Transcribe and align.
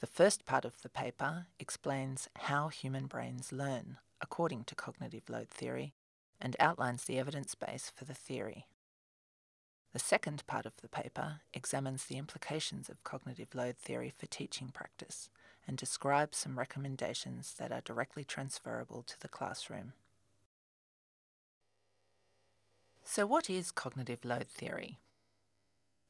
The 0.00 0.06
first 0.06 0.46
part 0.46 0.64
of 0.64 0.82
the 0.82 0.88
paper 0.88 1.46
explains 1.58 2.28
how 2.36 2.68
human 2.68 3.06
brains 3.06 3.52
learn 3.52 3.98
according 4.20 4.64
to 4.64 4.74
cognitive 4.74 5.28
load 5.28 5.48
theory 5.48 5.92
and 6.40 6.56
outlines 6.60 7.04
the 7.04 7.18
evidence 7.18 7.54
base 7.56 7.90
for 7.94 8.04
the 8.04 8.14
theory. 8.14 8.66
The 9.92 9.98
second 9.98 10.46
part 10.46 10.66
of 10.66 10.76
the 10.80 10.88
paper 10.88 11.40
examines 11.52 12.04
the 12.04 12.18
implications 12.18 12.88
of 12.88 13.02
cognitive 13.02 13.54
load 13.54 13.76
theory 13.76 14.12
for 14.16 14.26
teaching 14.26 14.68
practice 14.68 15.30
and 15.66 15.76
describes 15.76 16.38
some 16.38 16.58
recommendations 16.58 17.54
that 17.58 17.72
are 17.72 17.80
directly 17.80 18.22
transferable 18.22 19.02
to 19.02 19.20
the 19.20 19.28
classroom. 19.28 19.94
So, 23.02 23.26
what 23.26 23.50
is 23.50 23.72
cognitive 23.72 24.24
load 24.24 24.46
theory? 24.46 24.98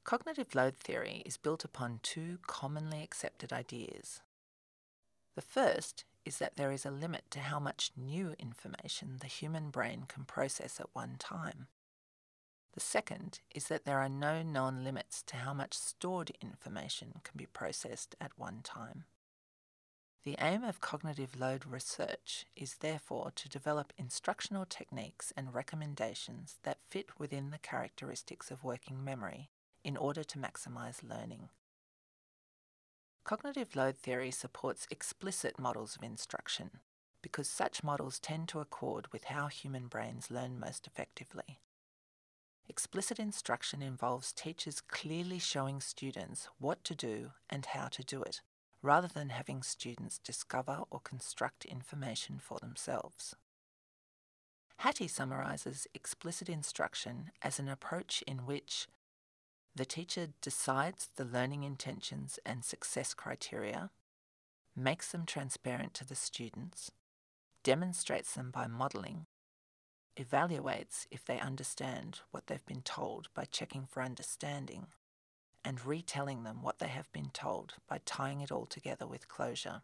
Cognitive 0.08 0.54
load 0.54 0.74
theory 0.74 1.22
is 1.26 1.36
built 1.36 1.66
upon 1.66 2.00
two 2.02 2.38
commonly 2.46 3.02
accepted 3.02 3.52
ideas. 3.52 4.22
The 5.34 5.42
first 5.42 6.06
is 6.24 6.38
that 6.38 6.56
there 6.56 6.72
is 6.72 6.86
a 6.86 6.90
limit 6.90 7.24
to 7.32 7.40
how 7.40 7.60
much 7.60 7.90
new 7.94 8.34
information 8.38 9.18
the 9.20 9.26
human 9.26 9.68
brain 9.68 10.06
can 10.08 10.24
process 10.24 10.80
at 10.80 10.86
one 10.94 11.16
time. 11.18 11.66
The 12.72 12.80
second 12.80 13.40
is 13.54 13.68
that 13.68 13.84
there 13.84 13.98
are 13.98 14.08
no 14.08 14.42
known 14.42 14.82
limits 14.82 15.22
to 15.24 15.36
how 15.36 15.52
much 15.52 15.74
stored 15.74 16.32
information 16.40 17.20
can 17.22 17.36
be 17.36 17.44
processed 17.44 18.16
at 18.18 18.38
one 18.38 18.60
time. 18.64 19.04
The 20.24 20.36
aim 20.40 20.64
of 20.64 20.80
cognitive 20.80 21.38
load 21.38 21.66
research 21.66 22.46
is 22.56 22.76
therefore 22.76 23.30
to 23.36 23.48
develop 23.50 23.92
instructional 23.98 24.64
techniques 24.64 25.34
and 25.36 25.52
recommendations 25.54 26.56
that 26.62 26.78
fit 26.88 27.18
within 27.18 27.50
the 27.50 27.58
characteristics 27.58 28.50
of 28.50 28.64
working 28.64 29.04
memory 29.04 29.50
in 29.84 29.96
order 29.96 30.24
to 30.24 30.38
maximize 30.38 31.02
learning. 31.02 31.48
Cognitive 33.24 33.76
load 33.76 33.96
theory 33.96 34.30
supports 34.30 34.86
explicit 34.90 35.58
models 35.58 35.96
of 35.96 36.02
instruction 36.02 36.70
because 37.22 37.48
such 37.48 37.84
models 37.84 38.18
tend 38.18 38.48
to 38.48 38.60
accord 38.60 39.12
with 39.12 39.24
how 39.24 39.48
human 39.48 39.86
brains 39.86 40.30
learn 40.30 40.58
most 40.58 40.86
effectively. 40.86 41.60
Explicit 42.68 43.18
instruction 43.18 43.82
involves 43.82 44.32
teachers 44.32 44.80
clearly 44.80 45.38
showing 45.38 45.80
students 45.80 46.48
what 46.58 46.84
to 46.84 46.94
do 46.94 47.32
and 47.48 47.66
how 47.66 47.88
to 47.88 48.04
do 48.04 48.22
it, 48.22 48.40
rather 48.82 49.08
than 49.08 49.30
having 49.30 49.62
students 49.62 50.18
discover 50.18 50.82
or 50.90 51.00
construct 51.00 51.64
information 51.64 52.38
for 52.38 52.58
themselves. 52.58 53.34
Hattie 54.78 55.08
summarizes 55.08 55.86
explicit 55.94 56.48
instruction 56.48 57.30
as 57.42 57.58
an 57.58 57.68
approach 57.68 58.22
in 58.26 58.46
which 58.46 58.86
the 59.78 59.86
teacher 59.86 60.26
decides 60.42 61.08
the 61.14 61.24
learning 61.24 61.62
intentions 61.62 62.40
and 62.44 62.64
success 62.64 63.14
criteria, 63.14 63.90
makes 64.74 65.12
them 65.12 65.24
transparent 65.24 65.94
to 65.94 66.04
the 66.04 66.16
students, 66.16 66.90
demonstrates 67.62 68.34
them 68.34 68.50
by 68.50 68.66
modelling, 68.66 69.26
evaluates 70.16 71.06
if 71.12 71.24
they 71.24 71.38
understand 71.38 72.20
what 72.32 72.48
they've 72.48 72.66
been 72.66 72.82
told 72.82 73.28
by 73.34 73.44
checking 73.44 73.86
for 73.86 74.02
understanding, 74.02 74.88
and 75.64 75.86
retelling 75.86 76.42
them 76.42 76.60
what 76.60 76.80
they 76.80 76.88
have 76.88 77.10
been 77.12 77.30
told 77.32 77.74
by 77.88 78.00
tying 78.04 78.40
it 78.40 78.50
all 78.50 78.66
together 78.66 79.06
with 79.06 79.28
closure. 79.28 79.82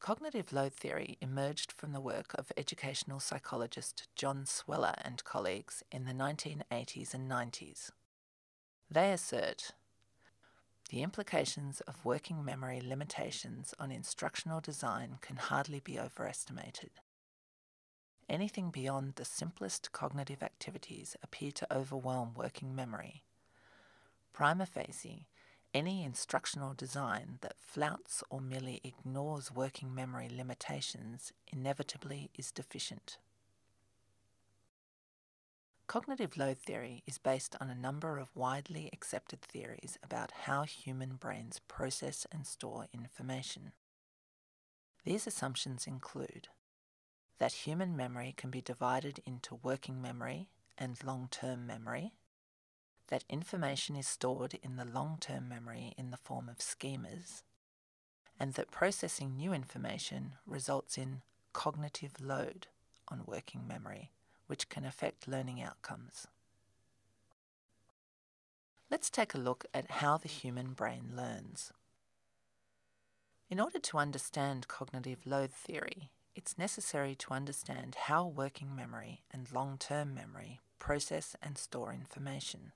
Cognitive 0.00 0.52
load 0.52 0.74
theory 0.74 1.16
emerged 1.20 1.72
from 1.72 1.92
the 1.92 2.00
work 2.00 2.34
of 2.34 2.52
educational 2.56 3.20
psychologist 3.20 4.06
John 4.14 4.44
Sweller 4.44 4.94
and 5.02 5.24
colleagues 5.24 5.82
in 5.90 6.04
the 6.04 6.12
1980s 6.12 7.14
and 7.14 7.30
90s. 7.30 7.90
They 8.90 9.12
assert 9.12 9.72
the 10.90 11.02
implications 11.02 11.80
of 11.82 12.04
working 12.04 12.44
memory 12.44 12.80
limitations 12.80 13.74
on 13.80 13.90
instructional 13.90 14.60
design 14.60 15.18
can 15.22 15.36
hardly 15.36 15.80
be 15.80 15.98
overestimated. 15.98 16.90
Anything 18.28 18.70
beyond 18.70 19.14
the 19.16 19.24
simplest 19.24 19.92
cognitive 19.92 20.42
activities 20.42 21.16
appear 21.22 21.50
to 21.52 21.74
overwhelm 21.74 22.34
working 22.34 22.74
memory. 22.74 23.22
Prima 24.32 24.66
facie, 24.66 25.26
any 25.74 26.04
instructional 26.04 26.72
design 26.72 27.38
that 27.40 27.56
flouts 27.58 28.22
or 28.30 28.40
merely 28.40 28.80
ignores 28.84 29.50
working 29.50 29.92
memory 29.94 30.30
limitations 30.30 31.32
inevitably 31.52 32.30
is 32.38 32.52
deficient. 32.52 33.18
Cognitive 35.86 36.36
load 36.36 36.56
theory 36.58 37.02
is 37.06 37.18
based 37.18 37.56
on 37.60 37.68
a 37.68 37.74
number 37.74 38.18
of 38.18 38.34
widely 38.34 38.88
accepted 38.92 39.42
theories 39.42 39.98
about 40.02 40.30
how 40.44 40.62
human 40.62 41.16
brains 41.16 41.60
process 41.68 42.26
and 42.32 42.46
store 42.46 42.86
information. 42.94 43.72
These 45.04 45.26
assumptions 45.26 45.86
include 45.86 46.48
that 47.38 47.52
human 47.52 47.96
memory 47.96 48.32
can 48.36 48.50
be 48.50 48.62
divided 48.62 49.20
into 49.26 49.60
working 49.62 50.00
memory 50.00 50.48
and 50.78 50.96
long 51.04 51.28
term 51.30 51.66
memory, 51.66 52.12
that 53.08 53.24
information 53.28 53.96
is 53.96 54.08
stored 54.08 54.58
in 54.62 54.76
the 54.76 54.84
long 54.84 55.18
term 55.20 55.48
memory 55.48 55.94
in 55.96 56.10
the 56.10 56.16
form 56.16 56.48
of 56.48 56.58
schemas, 56.58 57.42
and 58.38 58.54
that 58.54 58.70
processing 58.70 59.36
new 59.36 59.52
information 59.52 60.32
results 60.46 60.98
in 60.98 61.22
cognitive 61.52 62.20
load 62.20 62.66
on 63.08 63.22
working 63.26 63.66
memory, 63.66 64.10
which 64.46 64.68
can 64.68 64.84
affect 64.84 65.28
learning 65.28 65.62
outcomes. 65.62 66.26
Let's 68.90 69.10
take 69.10 69.34
a 69.34 69.38
look 69.38 69.64
at 69.74 69.90
how 69.90 70.18
the 70.18 70.28
human 70.28 70.72
brain 70.72 71.12
learns. 71.16 71.72
In 73.50 73.60
order 73.60 73.78
to 73.78 73.98
understand 73.98 74.68
cognitive 74.68 75.26
load 75.26 75.52
theory, 75.52 76.10
it's 76.34 76.58
necessary 76.58 77.14
to 77.16 77.32
understand 77.32 77.94
how 78.06 78.26
working 78.26 78.74
memory 78.74 79.22
and 79.30 79.52
long 79.52 79.78
term 79.78 80.14
memory 80.14 80.60
process 80.78 81.36
and 81.42 81.56
store 81.56 81.92
information. 81.92 82.72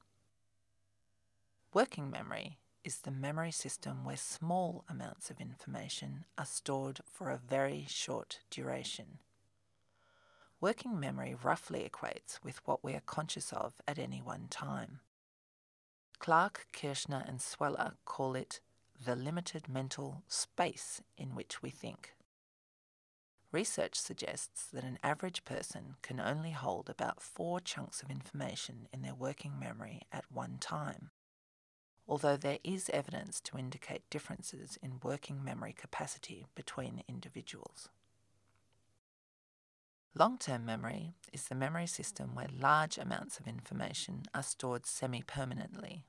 Working 1.74 2.10
memory 2.10 2.56
is 2.82 3.00
the 3.00 3.10
memory 3.10 3.50
system 3.50 4.02
where 4.02 4.16
small 4.16 4.84
amounts 4.88 5.28
of 5.30 5.38
information 5.38 6.24
are 6.38 6.46
stored 6.46 7.00
for 7.04 7.28
a 7.28 7.36
very 7.36 7.84
short 7.86 8.38
duration. 8.48 9.18
Working 10.62 10.98
memory 10.98 11.36
roughly 11.40 11.88
equates 11.88 12.42
with 12.42 12.66
what 12.66 12.82
we 12.82 12.94
are 12.94 13.02
conscious 13.04 13.52
of 13.52 13.74
at 13.86 13.98
any 13.98 14.22
one 14.22 14.46
time. 14.48 15.00
Clark, 16.18 16.68
Kirschner, 16.72 17.22
and 17.28 17.40
Sweller 17.40 17.92
call 18.06 18.34
it 18.34 18.60
the 19.04 19.14
limited 19.14 19.68
mental 19.68 20.22
space 20.26 21.02
in 21.18 21.34
which 21.34 21.60
we 21.60 21.68
think. 21.68 22.14
Research 23.52 23.94
suggests 23.94 24.66
that 24.72 24.84
an 24.84 24.98
average 25.02 25.44
person 25.44 25.96
can 26.00 26.18
only 26.18 26.52
hold 26.52 26.88
about 26.88 27.20
four 27.20 27.60
chunks 27.60 28.02
of 28.02 28.10
information 28.10 28.88
in 28.90 29.02
their 29.02 29.14
working 29.14 29.58
memory 29.58 30.00
at 30.10 30.32
one 30.32 30.56
time, 30.58 31.10
although 32.08 32.36
there 32.36 32.58
is 32.64 32.90
evidence 32.92 33.40
to 33.40 33.58
indicate 33.58 34.08
differences 34.10 34.78
in 34.82 35.00
working 35.02 35.44
memory 35.44 35.74
capacity 35.76 36.46
between 36.54 37.02
individuals. 37.06 37.90
Long 40.14 40.38
term 40.38 40.64
memory 40.64 41.12
is 41.32 41.44
the 41.44 41.54
memory 41.54 41.86
system 41.86 42.34
where 42.34 42.48
large 42.58 42.98
amounts 42.98 43.38
of 43.38 43.46
information 43.46 44.22
are 44.34 44.42
stored 44.42 44.86
semi 44.86 45.22
permanently. 45.22 46.04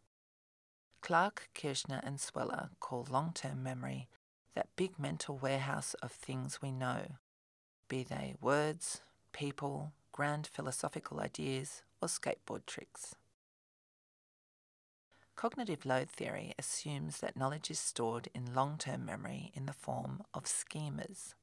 Clark, 1.01 1.49
Kirschner, 1.53 2.01
and 2.03 2.19
Sweller 2.19 2.69
call 2.79 3.05
long 3.09 3.31
term 3.33 3.61
memory 3.61 4.07
that 4.55 4.75
big 4.75 4.97
mental 4.97 5.37
warehouse 5.37 5.93
of 6.01 6.11
things 6.11 6.61
we 6.61 6.71
know, 6.71 7.17
be 7.87 8.03
they 8.03 8.35
words, 8.41 9.01
people, 9.31 9.91
grand 10.11 10.47
philosophical 10.47 11.19
ideas, 11.19 11.83
or 12.01 12.07
skateboard 12.07 12.65
tricks. 12.65 13.15
Cognitive 15.39 15.85
load 15.85 16.09
theory 16.09 16.53
assumes 16.59 17.19
that 17.19 17.37
knowledge 17.37 17.71
is 17.71 17.79
stored 17.79 18.27
in 18.35 18.53
long 18.53 18.77
term 18.77 19.05
memory 19.05 19.53
in 19.55 19.67
the 19.67 19.71
form 19.71 20.21
of 20.33 20.43
schemas. 20.43 21.33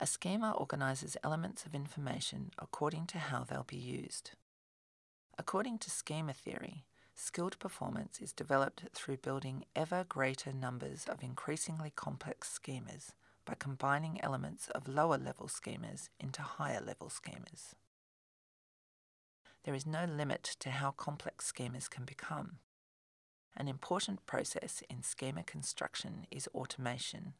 A 0.00 0.06
schema 0.08 0.50
organises 0.50 1.16
elements 1.22 1.64
of 1.64 1.76
information 1.76 2.50
according 2.58 3.06
to 3.06 3.18
how 3.18 3.44
they'll 3.44 3.62
be 3.62 3.76
used. 3.76 4.32
According 5.38 5.78
to 5.78 5.92
schema 5.92 6.32
theory, 6.32 6.86
skilled 7.14 7.56
performance 7.60 8.18
is 8.20 8.32
developed 8.32 8.82
through 8.92 9.18
building 9.18 9.64
ever 9.76 10.02
greater 10.02 10.52
numbers 10.52 11.04
of 11.08 11.22
increasingly 11.22 11.92
complex 11.94 12.58
schemas 12.58 13.10
by 13.44 13.54
combining 13.56 14.20
elements 14.22 14.70
of 14.70 14.88
lower 14.88 15.18
level 15.18 15.46
schemas 15.46 16.08
into 16.18 16.42
higher 16.42 16.80
level 16.80 17.10
schemas. 17.10 17.74
There 19.66 19.74
is 19.74 19.84
no 19.84 20.04
limit 20.04 20.44
to 20.60 20.70
how 20.70 20.92
complex 20.92 21.52
schemas 21.52 21.90
can 21.90 22.04
become. 22.04 22.58
An 23.56 23.66
important 23.66 24.24
process 24.24 24.80
in 24.88 25.02
schema 25.02 25.42
construction 25.42 26.28
is 26.30 26.48
automation, 26.54 27.34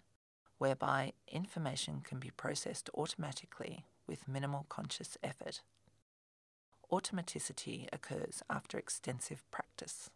whereby 0.58 1.12
information 1.28 2.00
can 2.02 2.18
be 2.18 2.32
processed 2.36 2.90
automatically 2.94 3.84
with 4.08 4.26
minimal 4.26 4.66
conscious 4.68 5.16
effort. 5.22 5.60
Automaticity 6.90 7.86
occurs 7.92 8.42
after 8.50 8.76
extensive 8.76 9.48
practice. 9.52 10.10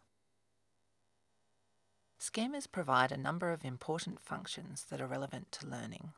Schemas 2.19 2.69
provide 2.69 3.13
a 3.13 3.17
number 3.17 3.53
of 3.53 3.63
important 3.63 4.19
functions 4.19 4.85
that 4.89 4.99
are 4.99 5.07
relevant 5.07 5.49
to 5.53 5.65
learning. 5.65 6.11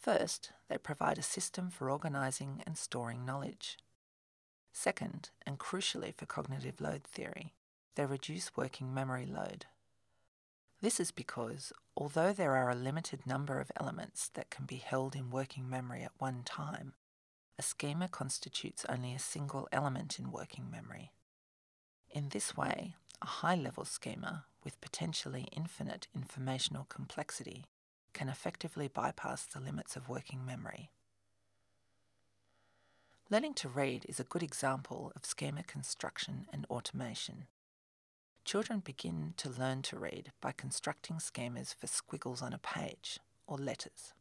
First, 0.00 0.52
they 0.68 0.78
provide 0.78 1.18
a 1.18 1.22
system 1.22 1.70
for 1.70 1.90
organising 1.90 2.62
and 2.64 2.78
storing 2.78 3.24
knowledge. 3.24 3.78
Second, 4.78 5.30
and 5.46 5.58
crucially 5.58 6.14
for 6.14 6.26
cognitive 6.26 6.82
load 6.82 7.02
theory, 7.02 7.54
they 7.94 8.04
reduce 8.04 8.58
working 8.58 8.92
memory 8.92 9.24
load. 9.24 9.64
This 10.82 11.00
is 11.00 11.10
because, 11.10 11.72
although 11.96 12.34
there 12.34 12.54
are 12.54 12.68
a 12.68 12.74
limited 12.74 13.26
number 13.26 13.58
of 13.58 13.72
elements 13.80 14.28
that 14.34 14.50
can 14.50 14.66
be 14.66 14.76
held 14.76 15.16
in 15.16 15.30
working 15.30 15.66
memory 15.66 16.02
at 16.02 16.12
one 16.18 16.42
time, 16.44 16.92
a 17.58 17.62
schema 17.62 18.06
constitutes 18.06 18.84
only 18.86 19.14
a 19.14 19.18
single 19.18 19.66
element 19.72 20.18
in 20.18 20.30
working 20.30 20.70
memory. 20.70 21.10
In 22.10 22.28
this 22.28 22.54
way, 22.54 22.96
a 23.22 23.26
high 23.26 23.56
level 23.56 23.86
schema 23.86 24.44
with 24.62 24.82
potentially 24.82 25.48
infinite 25.56 26.06
informational 26.14 26.84
complexity 26.84 27.64
can 28.12 28.28
effectively 28.28 28.88
bypass 28.88 29.46
the 29.46 29.58
limits 29.58 29.96
of 29.96 30.10
working 30.10 30.44
memory. 30.44 30.90
Learning 33.28 33.54
to 33.54 33.68
read 33.68 34.06
is 34.08 34.20
a 34.20 34.24
good 34.24 34.44
example 34.44 35.10
of 35.16 35.24
schema 35.24 35.64
construction 35.64 36.46
and 36.52 36.64
automation. 36.70 37.46
Children 38.44 38.78
begin 38.78 39.34
to 39.38 39.50
learn 39.50 39.82
to 39.82 39.98
read 39.98 40.30
by 40.40 40.52
constructing 40.52 41.16
schemas 41.16 41.74
for 41.74 41.88
squiggles 41.88 42.40
on 42.40 42.52
a 42.52 42.58
page, 42.58 43.18
or 43.48 43.58
letters. 43.58 44.14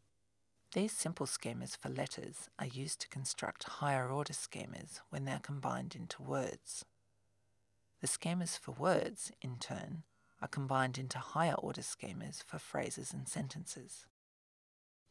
These 0.74 0.94
simple 0.94 1.28
schemas 1.28 1.78
for 1.78 1.90
letters 1.90 2.50
are 2.58 2.66
used 2.66 3.00
to 3.02 3.08
construct 3.10 3.66
higher 3.66 4.10
order 4.10 4.34
schemas 4.34 5.02
when 5.12 5.26
they 5.26 5.34
are 5.34 5.40
combined 5.40 5.96
into 5.96 6.24
words. 6.24 6.84
The 8.02 8.08
schemas 8.08 8.58
for 8.58 8.72
words, 8.72 9.32
in 9.40 9.58
turn, 9.58 10.02
are 10.42 10.48
combined 10.48 10.98
into 10.98 11.20
higher 11.20 11.54
order 11.54 11.82
schemas 11.82 12.44
for 12.44 12.58
phrases 12.58 13.14
and 13.14 13.28
sentences. 13.28 14.08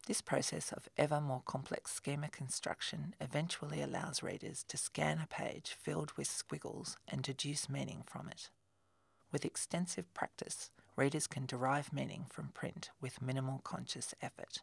This 0.07 0.21
process 0.21 0.71
of 0.71 0.89
ever 0.99 1.19
more 1.19 1.43
complex 1.47 1.93
schema 1.93 2.29
construction 2.29 3.15
eventually 3.21 3.81
allows 3.81 4.23
readers 4.23 4.63
to 4.69 4.77
scan 4.77 5.19
a 5.19 5.27
page 5.27 5.77
filled 5.81 6.13
with 6.13 6.27
squiggles 6.27 6.99
and 7.09 7.23
deduce 7.23 7.71
meaning 7.71 8.03
from 8.07 8.29
it. 8.29 8.51
With 9.33 9.47
extensive 9.47 10.13
practice, 10.13 10.71
readers 10.95 11.27
can 11.27 11.47
derive 11.47 11.91
meaning 11.91 12.27
from 12.29 12.49
print 12.49 12.91
with 13.01 13.23
minimal 13.23 13.63
conscious 13.65 14.15
effort. 14.21 14.61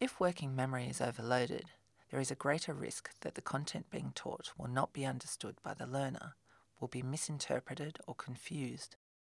If 0.00 0.20
working 0.20 0.54
memory 0.54 0.86
is 0.86 1.00
overloaded, 1.00 1.64
there 2.10 2.20
is 2.20 2.30
a 2.30 2.36
greater 2.36 2.72
risk 2.72 3.10
that 3.22 3.34
the 3.34 3.42
content 3.42 3.90
being 3.90 4.12
taught 4.14 4.52
will 4.56 4.68
not 4.68 4.92
be 4.92 5.04
understood 5.04 5.56
by 5.64 5.74
the 5.74 5.86
learner, 5.86 6.36
will 6.78 6.88
be 6.88 7.02
misinterpreted 7.02 7.98
or 8.06 8.14
confused, 8.14 8.94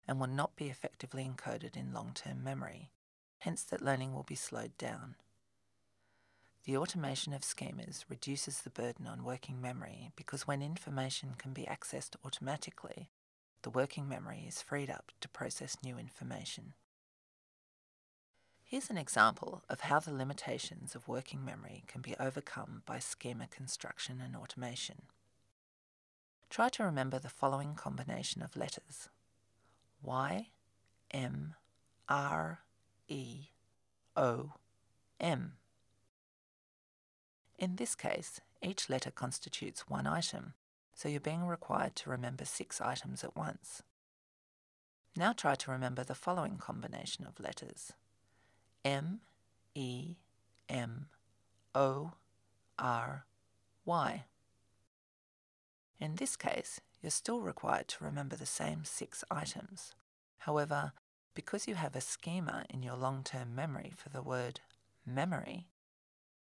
and 0.06 0.21
will 0.21 0.27
not 0.27 0.56
be 0.56 0.67
effectively 0.67 1.25
encoded 1.25 1.77
in 1.77 1.93
long 1.93 2.12
term 2.15 2.43
memory, 2.43 2.91
hence, 3.39 3.62
that 3.65 3.83
learning 3.83 4.12
will 4.12 4.23
be 4.23 4.35
slowed 4.35 4.77
down. 4.79 5.17
The 6.65 6.77
automation 6.77 7.35
of 7.35 7.43
schemas 7.43 8.05
reduces 8.09 8.62
the 8.62 8.71
burden 8.71 9.06
on 9.06 9.25
working 9.25 9.61
memory 9.61 10.12
because 10.17 10.47
when 10.47 10.62
information 10.62 11.35
can 11.37 11.53
be 11.53 11.65
accessed 11.65 12.17
automatically, 12.25 13.11
the 13.62 13.71
working 13.71 14.09
memory 14.09 14.45
is 14.49 14.62
freed 14.62 14.89
up 14.89 15.12
to 15.21 15.29
process 15.29 15.77
new 15.83 15.99
information. 15.99 16.73
Here's 18.62 18.89
an 18.89 18.97
example 18.97 19.62
of 19.69 19.81
how 19.81 20.00
the 20.00 20.12
limitations 20.12 20.95
of 20.95 21.07
working 21.07 21.45
memory 21.45 21.85
can 21.87 22.00
be 22.00 22.17
overcome 22.19 22.83
by 22.87 22.99
schema 22.99 23.47
construction 23.47 24.23
and 24.25 24.35
automation. 24.35 25.03
Try 26.49 26.71
to 26.71 26.85
remember 26.85 27.19
the 27.19 27.29
following 27.29 27.75
combination 27.75 28.41
of 28.41 28.57
letters 28.57 29.11
Y, 30.05 30.49
M, 31.11 31.55
R, 32.09 32.61
E, 33.09 33.49
O, 34.17 34.52
M. 35.21 35.55
In 37.59 37.76
this 37.76 37.95
case, 37.95 38.40
each 38.62 38.90
letter 38.90 39.11
constitutes 39.11 39.88
one 39.88 40.07
item, 40.07 40.55
so 40.95 41.09
you're 41.09 41.21
being 41.21 41.47
required 41.47 41.97
to 41.97 42.11
remember 42.11 42.45
six 42.45 42.81
items 42.81 43.25
at 43.25 43.37
once. 43.37 43.83
Now 45.17 45.33
try 45.33 45.55
to 45.55 45.71
remember 45.71 46.02
the 46.02 46.14
following 46.14 46.57
combination 46.57 47.25
of 47.26 47.38
letters 47.38 47.93
M 48.85 49.21
E 49.75 50.17
M 50.69 51.07
O 51.75 52.12
R 52.78 53.25
Y. 53.85 54.25
In 56.00 56.17
this 56.17 56.37
case, 56.37 56.81
you're 57.00 57.11
still 57.11 57.40
required 57.40 57.87
to 57.88 58.05
remember 58.05 58.35
the 58.35 58.47
same 58.47 58.85
six 58.85 59.25
items. 59.31 59.95
However, 60.45 60.93
because 61.35 61.67
you 61.67 61.75
have 61.75 61.97
a 61.97 62.03
schema 62.03 62.67
in 62.69 62.83
your 62.83 62.97
long 62.97 63.25
term 63.25 63.55
memory 63.55 63.91
for 63.97 64.11
the 64.11 64.21
word 64.21 64.61
memory, 65.07 65.69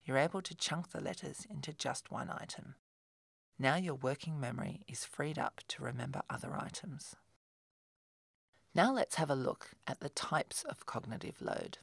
you're 0.03 0.17
able 0.17 0.41
to 0.41 0.53
chunk 0.53 0.91
the 0.91 0.99
letters 0.99 1.47
into 1.49 1.71
just 1.71 2.11
one 2.11 2.29
item. 2.29 2.75
Now 3.57 3.77
your 3.77 3.95
working 3.95 4.41
memory 4.41 4.83
is 4.89 5.05
freed 5.05 5.39
up 5.39 5.61
to 5.69 5.83
remember 5.83 6.21
other 6.29 6.53
items. 6.53 7.15
Now 8.75 8.91
let's 8.91 9.15
have 9.15 9.29
a 9.29 9.35
look 9.35 9.69
at 9.87 10.01
the 10.01 10.09
types 10.09 10.63
of 10.63 10.85
cognitive 10.85 11.41
load. 11.41 11.77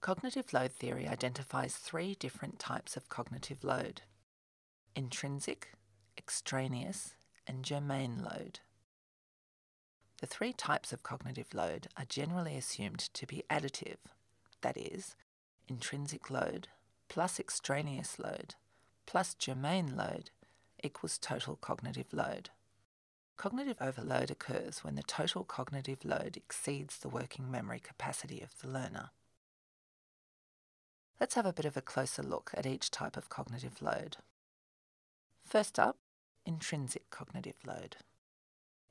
Cognitive 0.00 0.52
load 0.52 0.72
theory 0.72 1.06
identifies 1.06 1.76
three 1.76 2.16
different 2.16 2.58
types 2.58 2.96
of 2.96 3.08
cognitive 3.08 3.62
load 3.62 4.02
intrinsic, 4.96 5.68
extraneous, 6.18 7.14
and 7.46 7.64
germane 7.64 8.24
load. 8.24 8.58
The 10.20 10.26
three 10.26 10.52
types 10.52 10.92
of 10.92 11.02
cognitive 11.02 11.54
load 11.54 11.86
are 11.96 12.04
generally 12.04 12.56
assumed 12.56 12.98
to 13.14 13.26
be 13.26 13.44
additive, 13.48 13.98
that 14.62 14.76
is, 14.76 15.14
intrinsic 15.68 16.30
load 16.30 16.68
plus 17.08 17.38
extraneous 17.40 18.18
load 18.18 18.54
plus 19.06 19.34
germane 19.34 19.96
load 19.96 20.30
equals 20.82 21.18
total 21.18 21.56
cognitive 21.56 22.12
load. 22.12 22.50
Cognitive 23.36 23.78
overload 23.80 24.30
occurs 24.30 24.84
when 24.84 24.96
the 24.96 25.02
total 25.02 25.44
cognitive 25.44 26.04
load 26.04 26.36
exceeds 26.36 26.98
the 26.98 27.08
working 27.08 27.50
memory 27.50 27.80
capacity 27.80 28.40
of 28.40 28.58
the 28.60 28.68
learner. 28.68 29.10
Let's 31.20 31.36
have 31.36 31.46
a 31.46 31.52
bit 31.52 31.64
of 31.64 31.76
a 31.76 31.82
closer 31.82 32.22
look 32.22 32.50
at 32.54 32.66
each 32.66 32.90
type 32.90 33.16
of 33.16 33.28
cognitive 33.28 33.80
load. 33.80 34.18
First 35.44 35.78
up, 35.78 35.96
intrinsic 36.44 37.08
cognitive 37.10 37.56
load. 37.66 37.96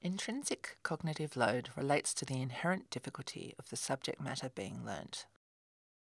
Intrinsic 0.02 0.78
cognitive 0.84 1.36
load 1.36 1.70
relates 1.76 2.14
to 2.14 2.26
the 2.26 2.40
inherent 2.40 2.90
difficulty 2.92 3.56
of 3.58 3.70
the 3.70 3.76
subject 3.76 4.22
matter 4.22 4.50
being 4.54 4.86
learnt. 4.86 5.26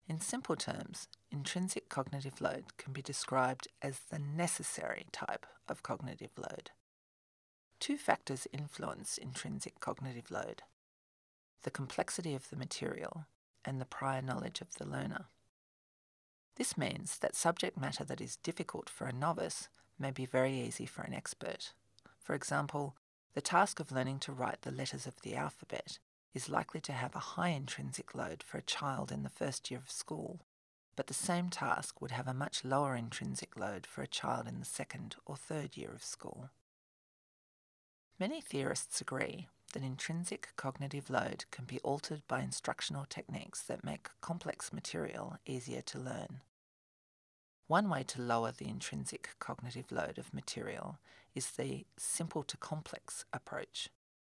In 0.07 0.21
simple 0.21 0.57
terms, 0.57 1.09
intrinsic 1.31 1.89
cognitive 1.89 2.41
load 2.41 2.77
can 2.77 2.93
be 2.93 3.01
described 3.01 3.69
as 3.81 4.01
the 4.11 4.19
necessary 4.19 5.07
type 5.13 5.47
of 5.69 5.83
cognitive 5.83 6.33
load. 6.37 6.71
Two 7.79 7.97
factors 7.97 8.47
influence 8.53 9.17
intrinsic 9.17 9.81
cognitive 9.81 10.31
load 10.31 10.63
the 11.63 11.71
complexity 11.71 12.35
of 12.35 12.49
the 12.49 12.57
material 12.57 13.27
and 13.67 13.81
the 13.81 13.85
prior 13.85 14.23
knowledge 14.23 14.63
of 14.63 14.75
the 14.77 14.87
learner. 14.87 15.27
This 16.57 16.77
means 16.77 17.19
that 17.19 17.37
subject 17.37 17.79
matter 17.79 18.03
that 18.05 18.21
is 18.21 18.37
difficult 18.37 18.89
for 18.89 19.07
a 19.07 19.13
novice 19.13 19.69
may 19.99 20.11
be 20.11 20.25
very 20.25 20.59
easy 20.59 20.87
for 20.87 21.03
an 21.03 21.13
expert. 21.13 21.75
For 22.19 22.35
example, 22.35 22.97
the 23.35 23.41
task 23.41 23.81
of 23.81 23.93
learning 23.93 24.19
to 24.21 24.33
write 24.33 24.63
the 24.63 24.71
letters 24.71 25.07
of 25.07 25.21
the 25.23 25.37
alphabet 25.37 25.99
is 26.35 26.49
likely 26.49 26.81
to 26.81 26.93
have 26.93 27.15
a 27.15 27.21
high 27.21 27.49
intrinsic 27.49 28.15
load 28.15 28.43
for 28.43 28.59
a 28.59 28.63
child 28.63 29.11
in 29.13 29.23
the 29.23 29.29
first 29.29 29.71
year 29.71 29.81
of 29.83 29.91
school, 29.91 30.41
but 30.97 31.07
the 31.07 31.15
same 31.15 31.49
task 31.49 32.01
would 32.01 32.11
have 32.11 32.29
a 32.29 32.35
much 32.35 32.65
lower 32.65 32.95
intrinsic 32.95 33.57
load 33.57 33.87
for 33.87 34.03
a 34.03 34.09
child 34.09 34.47
in 34.47 34.59
the 34.59 34.65
second 34.65 35.17
or 35.27 35.37
third 35.37 35.77
year 35.77 35.91
of 35.93 36.03
school. 36.03 36.51
Many 38.19 38.41
theorists 38.41 39.01
agree 39.01 39.49
that 39.73 39.83
intrinsic 39.83 40.49
cognitive 40.57 41.09
load 41.09 41.45
can 41.51 41.65
be 41.65 41.81
altered 41.81 42.23
by 42.29 42.43
instructional 42.43 43.07
techniques 43.09 43.63
that 43.63 43.85
make 43.85 44.09
complex 44.21 44.73
material 44.73 45.39
easier 45.47 45.81
to 45.83 45.99
learn. 45.99 46.41
One 47.67 47.89
way 47.89 48.03
to 48.03 48.21
lower 48.21 48.53
the 48.53 48.69
intrinsic 48.69 49.31
cognitive 49.39 49.93
load 49.93 50.19
of 50.19 50.35
material 50.35 50.99
is 51.35 51.51
the 51.53 51.87
simple 51.97 52.43
to 52.43 52.57
complex 52.57 53.25
approach, 53.33 53.89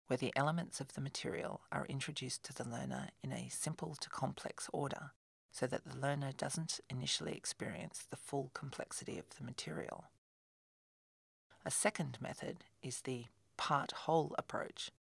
where 0.08 0.18
the 0.18 0.34
elements 0.36 0.82
of 0.82 0.94
the 0.94 1.02
material 1.02 1.62
are 1.72 1.86
introduced 1.86 2.44
to 2.44 2.54
the 2.54 2.68
learner 2.68 3.10
in 3.24 3.32
a 3.32 3.50
simple 3.50 3.96
to 3.96 4.10
complex 4.10 4.70
order 4.74 5.12
so 5.52 5.66
that 5.68 5.86
the 5.86 5.98
learner 5.98 6.32
doesn't 6.36 6.80
initially 6.90 7.34
experience 7.36 8.06
the 8.10 8.18
full 8.18 8.52
complexity 8.54 9.18
of 9.18 9.26
the 9.38 9.44
material. 9.44 10.06
A 11.66 11.72
second 11.72 12.18
method 12.22 12.64
is 12.82 13.02
the 13.02 13.26
part 13.58 13.92
whole 13.92 14.34
approach, 14.38 14.92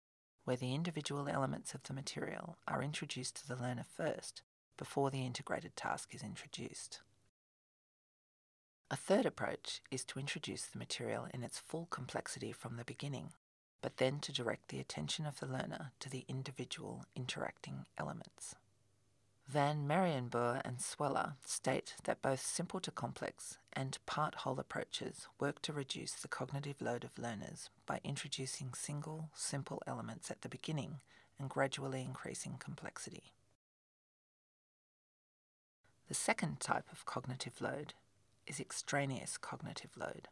where 0.45 0.57
the 0.57 0.75
individual 0.75 1.29
elements 1.29 1.75
of 1.75 1.83
the 1.85 1.93
material 1.93 2.57
are 2.67 2.83
introduced 2.83 3.37
to 3.37 3.49
the 3.49 3.61
learner 3.61 3.85
first 3.85 4.43
before 4.77 5.11
the 5.11 5.25
integrated 5.25 5.77
task 5.77 6.15
is 6.15 6.23
introduced. 6.23 7.01
A 8.91 8.97
third 8.97 9.27
approach 9.27 9.83
is 9.91 10.03
to 10.07 10.19
introduce 10.19 10.65
the 10.65 10.79
material 10.79 11.27
in 11.35 11.43
its 11.43 11.59
full 11.59 11.87
complexity 11.91 12.53
from 12.53 12.77
the 12.77 12.85
beginning, 12.85 13.33
but 13.83 13.99
then 13.99 14.19
to 14.21 14.33
direct 14.33 14.69
the 14.69 14.81
attention 14.81 15.27
of 15.27 15.41
the 15.41 15.47
learner 15.47 15.93
to 16.01 16.09
the 16.09 16.25
individual 16.27 17.05
interacting 17.15 17.85
elements. 17.99 18.55
Van 19.47 19.87
Merriënboer 19.87 20.63
and 20.65 20.81
Sweller 20.81 21.35
state 21.45 21.97
that 22.05 22.23
both 22.23 22.41
simple 22.41 22.81
to 22.81 22.91
complex 22.91 23.59
and 23.75 23.99
part 24.07 24.37
whole 24.37 24.59
approaches 24.59 25.27
work 25.39 25.61
to 25.63 25.73
reduce 25.73 26.13
the 26.13 26.29
cognitive 26.29 26.81
load 26.81 27.05
of 27.05 27.19
learners 27.19 27.69
by 27.87 28.01
introducing 28.05 28.73
single, 28.75 29.29
simple 29.35 29.83
elements 29.87 30.31
at 30.31 30.41
the 30.41 30.49
beginning 30.49 31.01
and 31.39 31.51
gradually 31.51 32.03
increasing 32.03 32.57
complexity. 32.59 33.33
The 36.09 36.15
second 36.15 36.61
type 36.61 36.87
of 36.91 37.05
cognitive 37.05 37.61
load 37.61 37.93
is 38.49 38.59
extraneous 38.59 39.37
cognitive 39.37 39.91
load. 39.97 40.29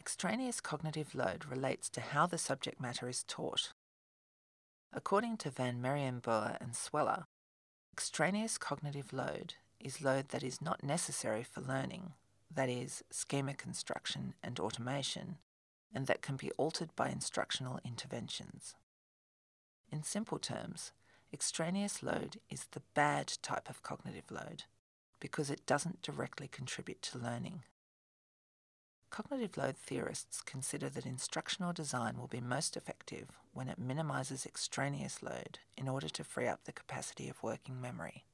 Extraneous 0.00 0.60
cognitive 0.60 1.14
load 1.14 1.44
relates 1.46 1.88
to 1.90 2.00
how 2.00 2.26
the 2.26 2.38
subject 2.38 2.80
matter 2.80 3.08
is 3.08 3.24
taught. 3.24 3.72
According 4.92 5.36
to 5.38 5.50
Van 5.50 5.80
Merriënboer 5.80 6.60
and 6.60 6.74
Sweller, 6.74 7.26
extraneous 7.92 8.58
cognitive 8.58 9.12
load 9.12 9.54
is 9.80 10.02
load 10.02 10.28
that 10.28 10.42
is 10.42 10.62
not 10.62 10.82
necessary 10.82 11.42
for 11.42 11.60
learning, 11.60 12.12
that 12.54 12.68
is, 12.68 13.02
schema 13.10 13.54
construction 13.54 14.34
and 14.42 14.58
automation, 14.58 15.36
and 15.94 16.06
that 16.06 16.22
can 16.22 16.36
be 16.36 16.50
altered 16.52 16.90
by 16.96 17.08
instructional 17.08 17.80
interventions. 17.84 18.74
In 19.90 20.02
simple 20.02 20.38
terms, 20.38 20.92
extraneous 21.32 22.02
load 22.02 22.38
is 22.50 22.66
the 22.72 22.82
bad 22.94 23.32
type 23.42 23.68
of 23.68 23.82
cognitive 23.82 24.30
load 24.30 24.64
because 25.20 25.50
it 25.50 25.66
doesn't 25.66 26.02
directly 26.02 26.48
contribute 26.48 27.02
to 27.02 27.18
learning. 27.18 27.62
Cognitive 29.10 29.56
load 29.56 29.76
theorists 29.76 30.42
consider 30.42 30.88
that 30.90 31.06
instructional 31.06 31.72
design 31.72 32.18
will 32.18 32.26
be 32.26 32.40
most 32.40 32.76
effective 32.76 33.28
when 33.52 33.68
it 33.68 33.78
minimizes 33.78 34.44
extraneous 34.44 35.22
load 35.22 35.60
in 35.76 35.88
order 35.88 36.08
to 36.08 36.24
free 36.24 36.46
up 36.46 36.64
the 36.64 36.72
capacity 36.72 37.28
of 37.28 37.42
working 37.42 37.80
memory. 37.80 38.24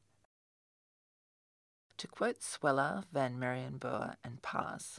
To 1.99 2.09
quote 2.09 2.43
Sweller, 2.43 3.05
Van 3.13 3.39
Merriënboer, 3.39 4.17
and 4.25 4.43
Paas, 4.43 4.99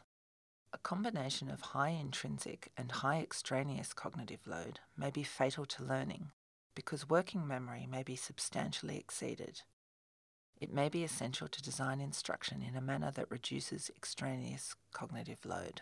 a 0.71 0.77
combination 0.77 1.49
of 1.49 1.61
high 1.61 1.89
intrinsic 1.89 2.71
and 2.77 2.91
high 2.91 3.19
extraneous 3.19 3.93
cognitive 3.93 4.47
load 4.47 4.79
may 4.97 5.11
be 5.11 5.23
fatal 5.23 5.65
to 5.65 5.83
learning 5.83 6.31
because 6.75 7.09
working 7.09 7.47
memory 7.47 7.85
may 7.89 8.03
be 8.03 8.15
substantially 8.15 8.97
exceeded 8.97 9.63
it 10.63 10.73
may 10.73 10.87
be 10.87 11.03
essential 11.03 11.49
to 11.49 11.61
design 11.61 11.99
instruction 11.99 12.63
in 12.65 12.77
a 12.77 12.81
manner 12.81 13.11
that 13.11 13.29
reduces 13.29 13.91
extraneous 13.97 14.75
cognitive 14.93 15.45
load. 15.45 15.81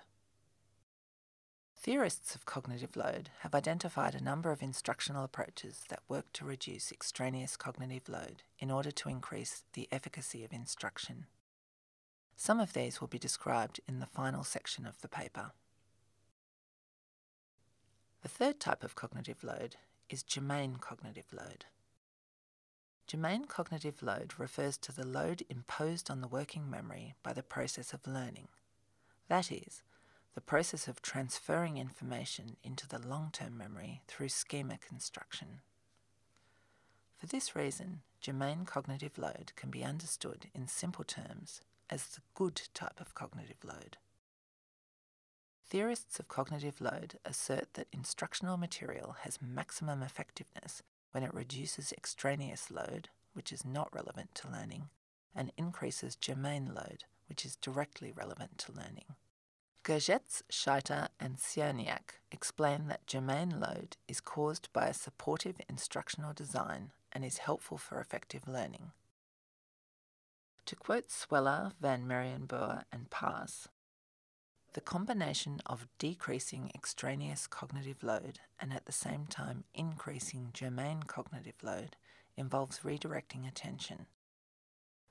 Theorists 1.77 2.33
of 2.33 2.47
cognitive 2.47 2.95
load 2.95 3.29
have 3.41 3.53
identified 3.53 4.15
a 4.15 4.23
number 4.23 4.51
of 4.51 4.63
instructional 4.63 5.23
approaches 5.23 5.83
that 5.89 6.01
work 6.07 6.33
to 6.33 6.45
reduce 6.45 6.91
extraneous 6.91 7.55
cognitive 7.55 8.09
load 8.09 8.41
in 8.57 8.71
order 8.71 8.89
to 8.89 9.09
increase 9.09 9.61
the 9.73 9.87
efficacy 9.91 10.43
of 10.43 10.51
instruction. 10.51 11.27
Some 12.35 12.59
of 12.59 12.73
these 12.73 12.99
will 12.99 13.07
be 13.07 13.19
described 13.19 13.81
in 13.87 13.99
the 13.99 14.07
final 14.07 14.43
section 14.43 14.87
of 14.87 14.99
the 15.01 15.07
paper. 15.07 15.51
The 18.23 18.29
third 18.29 18.59
type 18.59 18.83
of 18.83 18.95
cognitive 18.95 19.43
load 19.43 19.75
is 20.09 20.23
germane 20.23 20.77
cognitive 20.77 21.31
load. 21.31 21.65
Germane 23.11 23.43
cognitive 23.43 24.01
load 24.01 24.35
refers 24.37 24.77
to 24.77 24.93
the 24.93 25.05
load 25.05 25.43
imposed 25.49 26.09
on 26.09 26.21
the 26.21 26.29
working 26.29 26.69
memory 26.69 27.13
by 27.23 27.33
the 27.33 27.43
process 27.43 27.91
of 27.91 28.07
learning. 28.07 28.47
That 29.27 29.51
is, 29.51 29.83
the 30.33 30.39
process 30.39 30.87
of 30.87 31.01
transferring 31.01 31.75
information 31.75 32.55
into 32.63 32.87
the 32.87 33.05
long 33.05 33.31
term 33.33 33.57
memory 33.57 34.01
through 34.07 34.29
schema 34.29 34.77
construction. 34.77 35.59
For 37.17 37.25
this 37.27 37.53
reason, 37.53 37.99
germane 38.21 38.63
cognitive 38.63 39.17
load 39.17 39.51
can 39.57 39.71
be 39.71 39.83
understood 39.83 40.47
in 40.55 40.69
simple 40.69 41.03
terms 41.03 41.59
as 41.89 42.07
the 42.07 42.21
good 42.33 42.61
type 42.73 43.01
of 43.01 43.13
cognitive 43.13 43.65
load. 43.65 43.97
Theorists 45.67 46.17
of 46.17 46.29
cognitive 46.29 46.79
load 46.79 47.19
assert 47.25 47.73
that 47.73 47.87
instructional 47.91 48.55
material 48.55 49.17
has 49.23 49.41
maximum 49.41 50.01
effectiveness 50.01 50.81
when 51.11 51.23
it 51.23 51.33
reduces 51.33 51.93
extraneous 51.93 52.71
load, 52.71 53.09
which 53.33 53.51
is 53.51 53.65
not 53.65 53.93
relevant 53.93 54.33
to 54.35 54.49
learning, 54.49 54.89
and 55.35 55.51
increases 55.57 56.15
germane 56.15 56.73
load, 56.73 57.05
which 57.27 57.45
is 57.45 57.55
directly 57.55 58.11
relevant 58.11 58.57
to 58.57 58.71
learning. 58.71 59.15
Gerjets, 59.83 60.43
Scheiter, 60.51 61.07
and 61.19 61.37
Cierniak 61.37 62.19
explain 62.31 62.87
that 62.87 63.07
germane 63.07 63.59
load 63.59 63.97
is 64.07 64.21
caused 64.21 64.71
by 64.73 64.87
a 64.87 64.93
supportive 64.93 65.59
instructional 65.67 66.33
design 66.33 66.91
and 67.11 67.25
is 67.25 67.39
helpful 67.39 67.77
for 67.77 67.99
effective 67.99 68.47
learning. 68.47 68.91
To 70.67 70.75
quote 70.75 71.09
Sweller, 71.09 71.71
Van 71.81 72.05
Merriënboer, 72.05 72.83
and 72.91 73.09
Paas, 73.09 73.67
the 74.73 74.81
combination 74.81 75.59
of 75.65 75.87
decreasing 75.99 76.71
extraneous 76.73 77.45
cognitive 77.45 78.03
load 78.03 78.39
and 78.59 78.71
at 78.71 78.85
the 78.85 78.91
same 78.91 79.25
time 79.25 79.65
increasing 79.73 80.49
germane 80.53 81.03
cognitive 81.03 81.61
load 81.61 81.97
involves 82.37 82.79
redirecting 82.79 83.47
attention. 83.47 84.05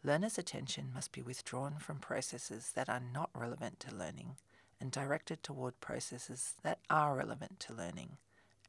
Learners' 0.03 0.39
attention 0.39 0.91
must 0.95 1.13
be 1.13 1.21
withdrawn 1.21 1.77
from 1.79 1.99
processes 1.99 2.73
that 2.75 2.89
are 2.89 3.03
not 3.13 3.29
relevant 3.35 3.79
to 3.81 3.95
learning 3.95 4.37
and 4.81 4.91
directed 4.91 5.43
toward 5.43 5.79
processes 5.81 6.55
that 6.63 6.79
are 6.89 7.15
relevant 7.15 7.61
to 7.61 7.75
learning, 7.75 8.17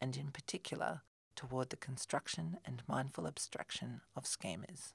and 0.02 0.18
in 0.18 0.30
particular 0.32 1.02
toward 1.38 1.70
the 1.70 1.78
construction 1.78 2.58
and 2.66 2.84
mindful 2.86 3.26
abstraction 3.26 4.02
of 4.14 4.26
schemas. 4.26 4.92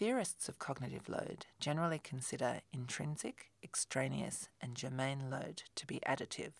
Theorists 0.00 0.48
of 0.48 0.58
cognitive 0.58 1.10
load 1.10 1.44
generally 1.58 1.98
consider 1.98 2.62
intrinsic, 2.72 3.50
extraneous, 3.62 4.48
and 4.58 4.74
germane 4.74 5.28
load 5.28 5.64
to 5.74 5.86
be 5.86 6.00
additive. 6.06 6.52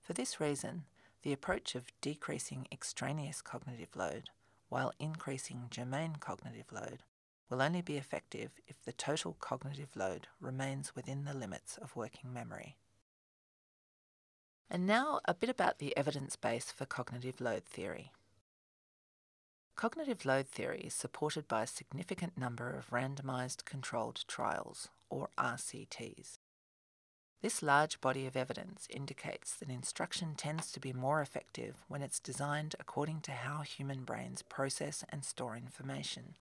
For 0.00 0.12
this 0.12 0.38
reason, 0.38 0.84
the 1.22 1.32
approach 1.32 1.74
of 1.74 1.90
decreasing 2.00 2.68
extraneous 2.70 3.42
cognitive 3.42 3.96
load 3.96 4.30
while 4.68 4.92
increasing 5.00 5.66
germane 5.68 6.14
cognitive 6.20 6.70
load 6.70 7.02
will 7.50 7.60
only 7.60 7.82
be 7.82 7.96
effective 7.96 8.52
if 8.68 8.80
the 8.84 8.92
total 8.92 9.36
cognitive 9.40 9.96
load 9.96 10.28
remains 10.40 10.94
within 10.94 11.24
the 11.24 11.34
limits 11.34 11.76
of 11.76 11.96
working 11.96 12.32
memory. 12.32 12.76
And 14.70 14.86
now 14.86 15.18
a 15.24 15.34
bit 15.34 15.50
about 15.50 15.80
the 15.80 15.96
evidence 15.96 16.36
base 16.36 16.70
for 16.70 16.86
cognitive 16.86 17.40
load 17.40 17.64
theory. 17.64 18.12
Cognitive 19.82 20.24
load 20.24 20.46
theory 20.46 20.82
is 20.82 20.94
supported 20.94 21.48
by 21.48 21.64
a 21.64 21.66
significant 21.66 22.38
number 22.38 22.70
of 22.70 22.88
randomised 22.90 23.64
controlled 23.64 24.22
trials, 24.28 24.90
or 25.10 25.30
RCTs. 25.36 26.38
This 27.40 27.64
large 27.64 28.00
body 28.00 28.24
of 28.24 28.36
evidence 28.36 28.86
indicates 28.88 29.56
that 29.56 29.68
instruction 29.68 30.36
tends 30.36 30.70
to 30.70 30.78
be 30.78 30.92
more 30.92 31.20
effective 31.20 31.82
when 31.88 32.00
it's 32.00 32.20
designed 32.20 32.76
according 32.78 33.22
to 33.22 33.32
how 33.32 33.62
human 33.62 34.04
brains 34.04 34.42
process 34.42 35.04
and 35.08 35.24
store 35.24 35.56
information. 35.56 36.34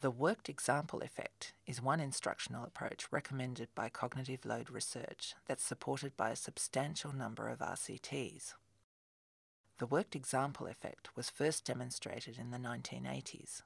The 0.00 0.12
worked 0.12 0.48
example 0.48 1.00
effect 1.00 1.54
is 1.66 1.82
one 1.82 1.98
instructional 1.98 2.62
approach 2.62 3.08
recommended 3.10 3.66
by 3.74 3.88
cognitive 3.88 4.44
load 4.44 4.70
research 4.70 5.34
that's 5.48 5.64
supported 5.64 6.16
by 6.16 6.30
a 6.30 6.36
substantial 6.36 7.12
number 7.12 7.48
of 7.48 7.58
RCTs. 7.58 8.54
The 9.78 9.86
worked 9.86 10.14
example 10.14 10.66
effect 10.66 11.16
was 11.16 11.30
first 11.30 11.64
demonstrated 11.64 12.38
in 12.38 12.50
the 12.50 12.58
1980s. 12.58 13.62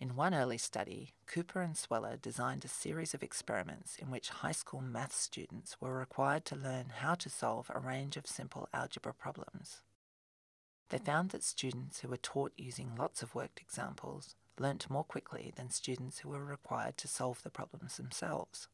In 0.00 0.14
one 0.14 0.32
early 0.32 0.58
study, 0.58 1.14
Cooper 1.26 1.60
and 1.60 1.76
Sweller 1.76 2.16
designed 2.16 2.64
a 2.64 2.68
series 2.68 3.14
of 3.14 3.22
experiments 3.22 3.96
in 3.96 4.10
which 4.10 4.28
high 4.30 4.52
school 4.52 4.80
maths 4.80 5.16
students 5.16 5.80
were 5.80 5.98
required 5.98 6.44
to 6.46 6.56
learn 6.56 6.92
how 7.00 7.16
to 7.16 7.28
solve 7.28 7.70
a 7.74 7.80
range 7.80 8.16
of 8.16 8.26
simple 8.26 8.68
algebra 8.72 9.12
problems. 9.12 9.82
They 10.90 10.98
found 10.98 11.30
that 11.30 11.42
students 11.42 12.00
who 12.00 12.08
were 12.08 12.16
taught 12.16 12.52
using 12.56 12.94
lots 12.96 13.22
of 13.22 13.34
worked 13.34 13.60
examples 13.60 14.36
learnt 14.58 14.88
more 14.88 15.04
quickly 15.04 15.52
than 15.54 15.70
students 15.70 16.20
who 16.20 16.30
were 16.30 16.44
required 16.44 16.96
to 16.98 17.08
solve 17.08 17.42
the 17.42 17.50
problems 17.50 17.96
themselves. 17.96 18.68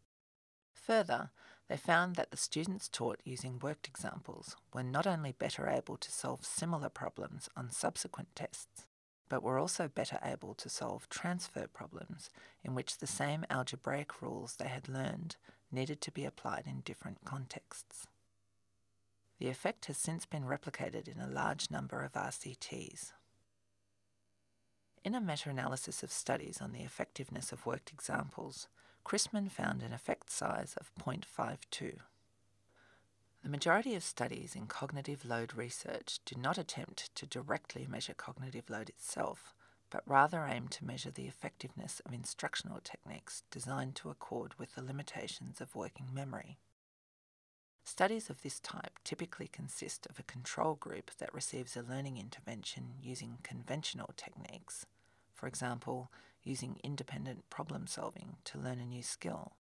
Further, 0.75 1.31
they 1.69 1.77
found 1.77 2.17
that 2.17 2.31
the 2.31 2.37
students 2.37 2.89
taught 2.89 3.21
using 3.25 3.59
worked 3.59 3.89
examples 3.89 4.57
were 4.73 4.83
not 4.83 5.07
only 5.07 5.33
better 5.33 5.67
able 5.69 5.97
to 5.97 6.11
solve 6.11 6.45
similar 6.45 6.89
problems 6.89 7.49
on 7.57 7.71
subsequent 7.71 8.29
tests, 8.35 8.87
but 9.29 9.43
were 9.43 9.59
also 9.59 9.89
better 9.89 10.19
able 10.23 10.55
to 10.55 10.69
solve 10.69 11.09
transfer 11.09 11.67
problems 11.67 12.31
in 12.63 12.75
which 12.75 12.99
the 12.99 13.07
same 13.07 13.45
algebraic 13.49 14.21
rules 14.21 14.57
they 14.57 14.69
had 14.69 14.89
learned 14.89 15.37
needed 15.73 16.01
to 16.03 16.13
be 16.13 16.25
applied 16.25 16.65
in 16.67 16.81
different 16.81 17.25
contexts. 17.25 18.07
The 19.39 19.49
effect 19.49 19.87
has 19.87 19.97
since 19.97 20.27
been 20.27 20.45
replicated 20.45 21.09
in 21.09 21.21
a 21.21 21.27
large 21.27 21.71
number 21.71 22.03
of 22.03 22.13
RCTs. 22.13 23.13
In 25.03 25.15
a 25.15 25.21
meta 25.21 25.51
analysis 25.51 26.03
of 26.03 26.13
studies 26.13 26.61
on 26.61 26.73
the 26.73 26.83
effectiveness 26.83 27.53
of 27.53 27.67
worked 27.67 27.91
examples, 27.91 28.69
Crissman 29.05 29.51
found 29.51 29.83
an 29.83 29.93
effect 29.93 30.31
size 30.31 30.75
of 30.79 30.91
0.52. 30.97 31.99
The 33.43 33.51
majority 33.51 33.95
of 33.95 34.03
studies 34.03 34.57
in 34.57 34.67
cognitive 34.67 35.27
load 35.27 35.55
research 35.55 36.21
do 36.25 36.35
not 36.41 36.57
attempt 36.57 37.15
to 37.15 37.27
directly 37.27 37.87
measure 37.87 38.15
cognitive 38.15 38.71
load 38.71 38.89
itself, 38.89 39.53
but 39.91 40.03
rather 40.07 40.47
aim 40.47 40.69
to 40.69 40.87
measure 40.87 41.11
the 41.11 41.27
effectiveness 41.27 42.01
of 42.07 42.15
instructional 42.15 42.81
techniques 42.83 43.43
designed 43.51 43.95
to 43.97 44.09
accord 44.09 44.55
with 44.59 44.75
the 44.75 44.83
limitations 44.83 45.61
of 45.61 45.77
working 45.77 46.07
memory. 46.15 46.57
Studies 47.85 48.31
of 48.31 48.41
this 48.41 48.59
type 48.61 48.99
typically 49.05 49.47
consist 49.47 50.07
of 50.07 50.19
a 50.19 50.23
control 50.23 50.75
group 50.75 51.11
that 51.19 51.35
receives 51.35 51.77
a 51.77 51.83
learning 51.83 52.17
intervention 52.17 52.95
using 53.03 53.37
conventional 53.43 54.15
techniques, 54.17 54.87
for 55.35 55.47
example, 55.47 56.11
using 56.45 56.79
independent 56.85 57.49
problem 57.51 57.87
solving 57.87 58.37
to 58.45 58.59
learn 58.59 58.79
a 58.79 58.87
new 58.87 59.03
skill, 59.03 59.53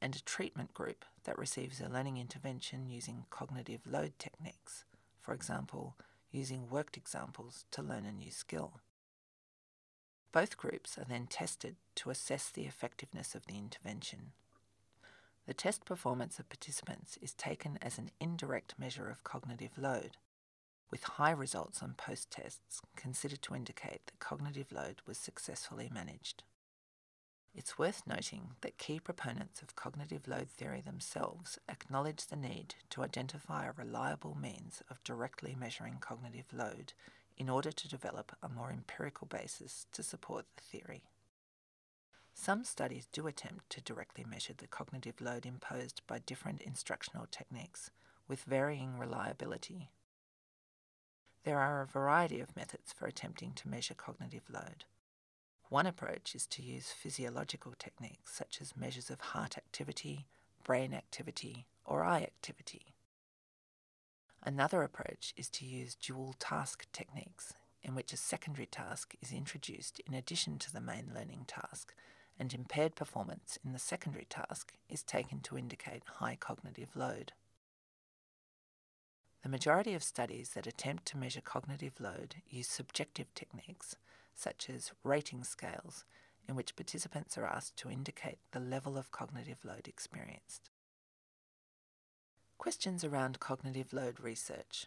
and 0.00 0.14
a 0.14 0.22
treatment 0.22 0.72
group 0.72 1.04
that 1.24 1.38
receives 1.38 1.80
a 1.80 1.88
learning 1.88 2.16
intervention 2.16 2.88
using 2.88 3.26
cognitive 3.30 3.80
load 3.84 4.12
techniques, 4.18 4.84
for 5.20 5.34
example, 5.34 5.96
using 6.30 6.70
worked 6.70 6.96
examples 6.96 7.64
to 7.70 7.82
learn 7.82 8.04
a 8.04 8.12
new 8.12 8.30
skill. 8.30 8.80
Both 10.32 10.56
groups 10.56 10.98
are 10.98 11.06
then 11.08 11.26
tested 11.26 11.76
to 11.96 12.10
assess 12.10 12.50
the 12.50 12.66
effectiveness 12.66 13.34
of 13.34 13.46
the 13.46 13.56
intervention. 13.56 14.32
The 15.46 15.54
test 15.54 15.84
performance 15.84 16.38
of 16.38 16.48
participants 16.48 17.18
is 17.22 17.32
taken 17.32 17.78
as 17.80 17.98
an 17.98 18.10
indirect 18.20 18.74
measure 18.78 19.08
of 19.08 19.24
cognitive 19.24 19.78
load, 19.78 20.18
with 20.90 21.02
high 21.04 21.30
results 21.30 21.82
on 21.82 21.94
post 21.94 22.30
tests 22.30 22.80
considered 22.96 23.42
to 23.42 23.54
indicate 23.54 24.00
that 24.06 24.18
cognitive 24.18 24.70
load 24.72 25.02
was 25.06 25.18
successfully 25.18 25.90
managed. 25.92 26.42
It's 27.54 27.78
worth 27.78 28.02
noting 28.06 28.50
that 28.60 28.76
key 28.76 29.00
proponents 29.00 29.62
of 29.62 29.74
cognitive 29.74 30.28
load 30.28 30.48
theory 30.50 30.82
themselves 30.82 31.58
acknowledge 31.70 32.26
the 32.26 32.36
need 32.36 32.74
to 32.90 33.02
identify 33.02 33.66
a 33.66 33.72
reliable 33.72 34.36
means 34.36 34.82
of 34.90 35.02
directly 35.02 35.56
measuring 35.58 35.96
cognitive 35.98 36.52
load 36.52 36.92
in 37.38 37.48
order 37.48 37.72
to 37.72 37.88
develop 37.88 38.36
a 38.42 38.48
more 38.48 38.70
empirical 38.70 39.26
basis 39.26 39.86
to 39.92 40.02
support 40.02 40.44
the 40.56 40.62
theory. 40.62 41.04
Some 42.34 42.64
studies 42.64 43.08
do 43.10 43.26
attempt 43.26 43.70
to 43.70 43.80
directly 43.80 44.24
measure 44.28 44.52
the 44.54 44.66
cognitive 44.66 45.22
load 45.22 45.46
imposed 45.46 46.02
by 46.06 46.18
different 46.18 46.60
instructional 46.60 47.26
techniques 47.30 47.90
with 48.28 48.44
varying 48.44 48.98
reliability. 48.98 49.88
There 51.46 51.60
are 51.60 51.80
a 51.80 51.86
variety 51.86 52.40
of 52.40 52.56
methods 52.56 52.92
for 52.92 53.06
attempting 53.06 53.52
to 53.52 53.68
measure 53.68 53.94
cognitive 53.94 54.50
load. 54.52 54.84
One 55.68 55.86
approach 55.86 56.34
is 56.34 56.44
to 56.48 56.60
use 56.60 56.90
physiological 56.90 57.72
techniques 57.78 58.34
such 58.34 58.60
as 58.60 58.76
measures 58.76 59.10
of 59.10 59.20
heart 59.20 59.56
activity, 59.56 60.26
brain 60.64 60.92
activity, 60.92 61.66
or 61.84 62.02
eye 62.02 62.22
activity. 62.22 62.96
Another 64.42 64.82
approach 64.82 65.34
is 65.36 65.48
to 65.50 65.64
use 65.64 65.94
dual 65.94 66.34
task 66.40 66.88
techniques, 66.92 67.54
in 67.80 67.94
which 67.94 68.12
a 68.12 68.16
secondary 68.16 68.66
task 68.66 69.14
is 69.22 69.30
introduced 69.30 70.00
in 70.00 70.14
addition 70.14 70.58
to 70.58 70.72
the 70.72 70.80
main 70.80 71.12
learning 71.14 71.44
task, 71.46 71.94
and 72.40 72.52
impaired 72.52 72.96
performance 72.96 73.56
in 73.64 73.72
the 73.72 73.78
secondary 73.78 74.26
task 74.28 74.72
is 74.88 75.04
taken 75.04 75.38
to 75.42 75.56
indicate 75.56 76.02
high 76.16 76.34
cognitive 76.34 76.96
load. 76.96 77.34
The 79.46 79.52
majority 79.52 79.94
of 79.94 80.02
studies 80.02 80.50
that 80.54 80.66
attempt 80.66 81.06
to 81.06 81.16
measure 81.16 81.40
cognitive 81.40 82.00
load 82.00 82.34
use 82.50 82.66
subjective 82.66 83.32
techniques 83.32 83.94
such 84.34 84.68
as 84.68 84.90
rating 85.04 85.44
scales, 85.44 86.04
in 86.48 86.56
which 86.56 86.74
participants 86.74 87.38
are 87.38 87.46
asked 87.46 87.76
to 87.76 87.88
indicate 87.88 88.40
the 88.50 88.58
level 88.58 88.98
of 88.98 89.12
cognitive 89.12 89.64
load 89.64 89.86
experienced. 89.86 90.70
Questions 92.58 93.04
around 93.04 93.38
cognitive 93.38 93.92
load 93.92 94.18
research. 94.18 94.86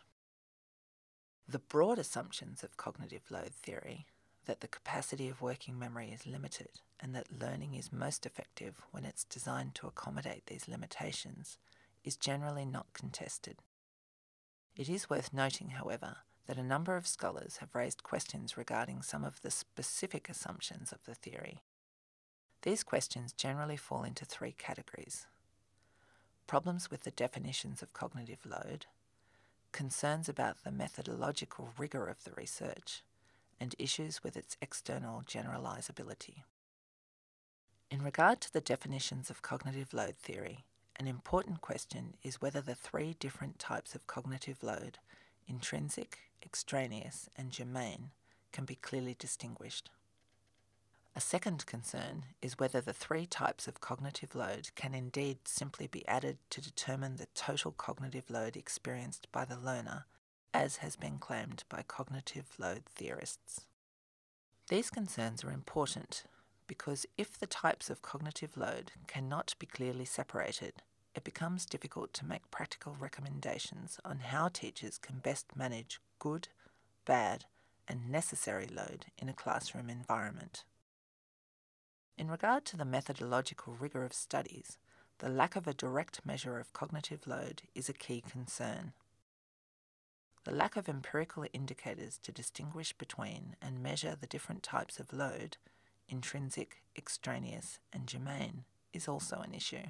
The 1.48 1.60
broad 1.60 1.98
assumptions 1.98 2.62
of 2.62 2.76
cognitive 2.76 3.32
load 3.32 3.54
theory 3.54 4.08
that 4.44 4.60
the 4.60 4.68
capacity 4.68 5.30
of 5.30 5.42
working 5.42 5.80
memory 5.80 6.12
is 6.12 6.28
limited 6.28 6.82
and 7.00 7.16
that 7.16 7.40
learning 7.40 7.76
is 7.76 7.94
most 7.94 8.26
effective 8.26 8.82
when 8.92 9.06
it's 9.06 9.24
designed 9.24 9.74
to 9.76 9.88
accommodate 9.88 10.48
these 10.48 10.68
limitations 10.68 11.58
is 12.04 12.18
generally 12.18 12.66
not 12.66 12.92
contested. 12.92 13.60
It 14.80 14.88
is 14.88 15.10
worth 15.10 15.34
noting, 15.34 15.72
however, 15.72 16.20
that 16.48 16.58
a 16.58 16.64
number 16.64 16.96
of 16.96 17.06
scholars 17.06 17.58
have 17.58 17.76
raised 17.76 18.02
questions 18.02 18.56
regarding 18.56 19.02
some 19.02 19.26
of 19.26 19.42
the 19.42 19.52
specific 19.52 20.30
assumptions 20.30 20.94
of 20.94 21.04
the 21.04 21.14
theory. 21.14 21.64
These 22.62 22.86
questions 22.86 23.34
generally 23.34 23.76
fall 23.76 24.04
into 24.04 24.24
three 24.24 24.54
categories 24.54 25.28
problems 26.48 26.90
with 26.90 27.02
the 27.02 27.12
definitions 27.12 27.82
of 27.82 27.92
cognitive 27.92 28.46
load, 28.46 28.86
concerns 29.74 30.30
about 30.30 30.64
the 30.64 30.72
methodological 30.72 31.74
rigour 31.78 32.08
of 32.08 32.24
the 32.24 32.32
research, 32.32 33.04
and 33.60 33.76
issues 33.78 34.24
with 34.24 34.38
its 34.38 34.56
external 34.62 35.24
generalisability. 35.28 36.44
In 37.92 38.02
regard 38.02 38.40
to 38.42 38.54
the 38.54 38.62
definitions 38.62 39.30
of 39.30 39.42
cognitive 39.42 39.94
load 39.94 40.16
theory, 40.16 40.64
an 41.00 41.08
important 41.08 41.62
question 41.62 42.16
is 42.24 42.42
whether 42.42 42.60
the 42.60 42.76
three 42.76 43.16
different 43.20 43.58
types 43.58 43.96
of 43.96 44.06
cognitive 44.06 44.62
load 44.62 45.00
intrinsic, 45.48 46.20
extraneous, 46.46 47.28
and 47.36 47.52
germane 47.52 48.12
can 48.52 48.66
be 48.66 48.76
clearly 48.76 49.16
distinguished. 49.18 49.90
A 51.16 51.22
second 51.22 51.66
concern 51.66 52.26
is 52.42 52.60
whether 52.60 52.82
the 52.82 52.94
three 52.94 53.26
types 53.26 53.68
of 53.68 53.82
cognitive 53.82 54.36
load 54.36 54.70
can 54.76 54.94
indeed 54.94 55.40
simply 55.46 55.88
be 55.88 56.08
added 56.08 56.38
to 56.52 56.62
determine 56.62 57.16
the 57.16 57.28
total 57.34 57.72
cognitive 57.72 58.30
load 58.30 58.56
experienced 58.56 59.28
by 59.32 59.44
the 59.44 59.58
learner, 59.58 60.06
as 60.54 60.78
has 60.78 60.96
been 60.96 61.18
claimed 61.18 61.64
by 61.68 61.84
cognitive 61.88 62.54
load 62.60 62.84
theorists. 62.86 63.66
These 64.68 64.92
concerns 64.92 65.44
are 65.44 65.52
important 65.52 66.26
because 66.68 67.08
if 67.18 67.40
the 67.40 67.48
types 67.48 67.90
of 67.90 68.04
cognitive 68.04 68.56
load 68.56 68.92
cannot 69.08 69.56
be 69.58 69.66
clearly 69.66 70.06
separated, 70.06 70.84
it 71.20 71.26
becomes 71.26 71.66
difficult 71.66 72.14
to 72.14 72.26
make 72.26 72.50
practical 72.50 72.96
recommendations 72.98 74.00
on 74.06 74.20
how 74.20 74.48
teachers 74.48 74.98
can 74.98 75.20
best 75.20 75.54
manage 75.54 76.00
good, 76.18 76.48
bad, 77.04 77.44
and 77.90 78.10
necessary 78.10 78.68
load 78.68 79.08
in 79.18 79.28
a 79.28 79.34
classroom 79.34 79.90
environment. 79.90 80.64
In 82.18 82.32
regard 82.32 82.64
to 82.66 82.78
the 82.78 82.86
methodological 82.86 83.76
rigour 83.78 84.06
of 84.06 84.14
studies, 84.14 84.78
the 85.18 85.28
lack 85.28 85.58
of 85.58 85.68
a 85.68 85.74
direct 85.74 86.26
measure 86.26 86.58
of 86.58 86.72
cognitive 86.72 87.28
load 87.28 87.64
is 87.76 87.90
a 87.90 87.94
key 87.94 88.24
concern. 88.26 88.94
The 90.46 90.56
lack 90.56 90.78
of 90.78 90.88
empirical 90.88 91.46
indicators 91.52 92.18
to 92.24 92.32
distinguish 92.32 92.94
between 92.94 93.58
and 93.62 93.84
measure 93.84 94.16
the 94.16 94.26
different 94.26 94.64
types 94.64 95.02
of 95.02 95.12
load, 95.12 95.58
intrinsic, 96.08 96.82
extraneous, 96.98 97.80
and 97.92 98.08
germane, 98.08 98.64
is 98.94 99.10
also 99.10 99.42
an 99.42 99.54
issue. 99.54 99.88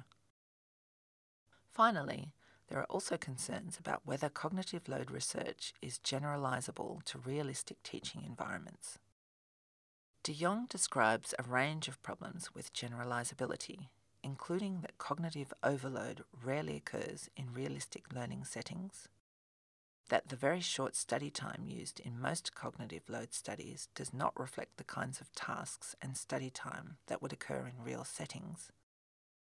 Finally, 1.72 2.32
there 2.68 2.78
are 2.78 2.84
also 2.84 3.16
concerns 3.16 3.78
about 3.78 4.02
whether 4.04 4.28
cognitive 4.28 4.88
load 4.88 5.10
research 5.10 5.72
is 5.80 5.98
generalizable 5.98 7.02
to 7.04 7.18
realistic 7.18 7.82
teaching 7.82 8.22
environments. 8.24 8.98
De 10.22 10.32
Jong 10.32 10.66
describes 10.68 11.34
a 11.38 11.42
range 11.42 11.88
of 11.88 12.02
problems 12.02 12.54
with 12.54 12.74
generalizability, 12.74 13.88
including 14.22 14.80
that 14.82 14.98
cognitive 14.98 15.52
overload 15.62 16.24
rarely 16.44 16.76
occurs 16.76 17.30
in 17.36 17.54
realistic 17.54 18.12
learning 18.12 18.44
settings, 18.44 19.08
that 20.10 20.28
the 20.28 20.36
very 20.36 20.60
short 20.60 20.94
study 20.94 21.30
time 21.30 21.64
used 21.64 22.00
in 22.00 22.20
most 22.20 22.54
cognitive 22.54 23.08
load 23.08 23.32
studies 23.32 23.88
does 23.94 24.12
not 24.12 24.38
reflect 24.38 24.76
the 24.76 24.84
kinds 24.84 25.20
of 25.20 25.32
tasks 25.34 25.96
and 26.02 26.16
study 26.16 26.50
time 26.50 26.98
that 27.06 27.22
would 27.22 27.32
occur 27.32 27.66
in 27.66 27.82
real 27.82 28.04
settings, 28.04 28.70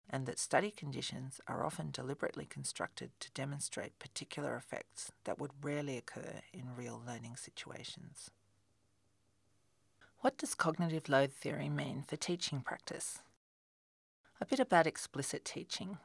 and 0.10 0.26
that 0.26 0.40
study 0.40 0.72
conditions 0.72 1.42
are 1.48 1.66
often 1.66 1.92
deliberately 1.92 2.46
constructed 2.46 3.12
to 3.20 3.32
demonstrate 3.32 4.00
particular 4.00 4.56
effects 4.56 5.12
that 5.26 5.40
would 5.40 5.52
rarely 5.62 5.98
occur 5.98 6.42
in 6.54 6.76
real 6.76 7.02
learning 7.06 7.36
situations. 7.36 8.32
What 10.22 10.38
does 10.38 10.56
cognitive 10.56 11.10
load 11.10 11.32
theory 11.32 11.70
mean 11.70 12.04
for 12.08 12.16
teaching 12.16 12.62
practice? 12.62 13.20
A 14.42 14.46
bit 14.46 14.60
about 14.60 14.88
explicit 14.88 15.46
teaching. 15.46 15.98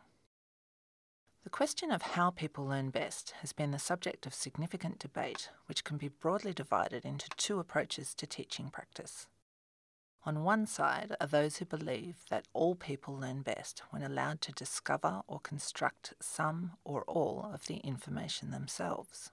The 1.45 1.51
question 1.51 1.91
of 1.91 2.03
how 2.03 2.31
people 2.31 2.67
learn 2.67 2.91
best 2.91 3.35
has 3.41 3.53
been 3.53 3.73
the 3.73 3.79
subject 3.79 4.27
of 4.27 4.35
significant 4.35 4.99
debate, 4.99 5.49
which 5.67 5.83
can 5.83 5.97
be 5.97 6.09
broadly 6.09 6.53
divided 6.53 7.05
into 7.05 7.29
two 7.37 7.59
approaches 7.59 8.15
to 8.15 8.27
teaching 8.27 8.71
practice. 8.71 9.27
On 10.25 10.45
one 10.45 10.67
side 10.67 11.17
are 11.21 11.27
those 11.27 11.57
who 11.57 11.65
believe 11.65 12.25
that 12.31 12.47
all 12.53 12.77
people 12.77 13.19
learn 13.19 13.43
best 13.43 13.83
when 13.91 14.03
allowed 14.03 14.41
to 14.43 14.53
discover 14.53 15.23
or 15.27 15.41
construct 15.41 16.15
some 16.21 16.73
or 16.85 17.03
all 17.05 17.51
of 17.53 17.67
the 17.67 17.79
information 17.79 18.53
themselves. 18.53 19.33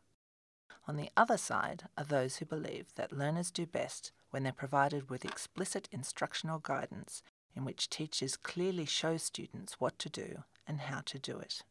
On 0.87 0.95
the 0.95 1.11
other 1.15 1.37
side 1.37 1.83
are 1.95 2.03
those 2.03 2.37
who 2.37 2.45
believe 2.45 2.87
that 2.95 3.11
learners 3.15 3.51
do 3.51 3.67
best 3.67 4.11
when 4.31 4.41
they're 4.41 4.51
provided 4.51 5.11
with 5.11 5.25
explicit 5.25 5.87
instructional 5.91 6.57
guidance 6.57 7.21
in 7.55 7.65
which 7.65 7.89
teachers 7.89 8.35
clearly 8.35 8.85
show 8.85 9.17
students 9.17 9.79
what 9.79 9.99
to 9.99 10.09
do 10.09 10.43
and 10.65 10.81
how 10.81 11.01
to 11.01 11.19
do 11.19 11.37
it. 11.37 11.61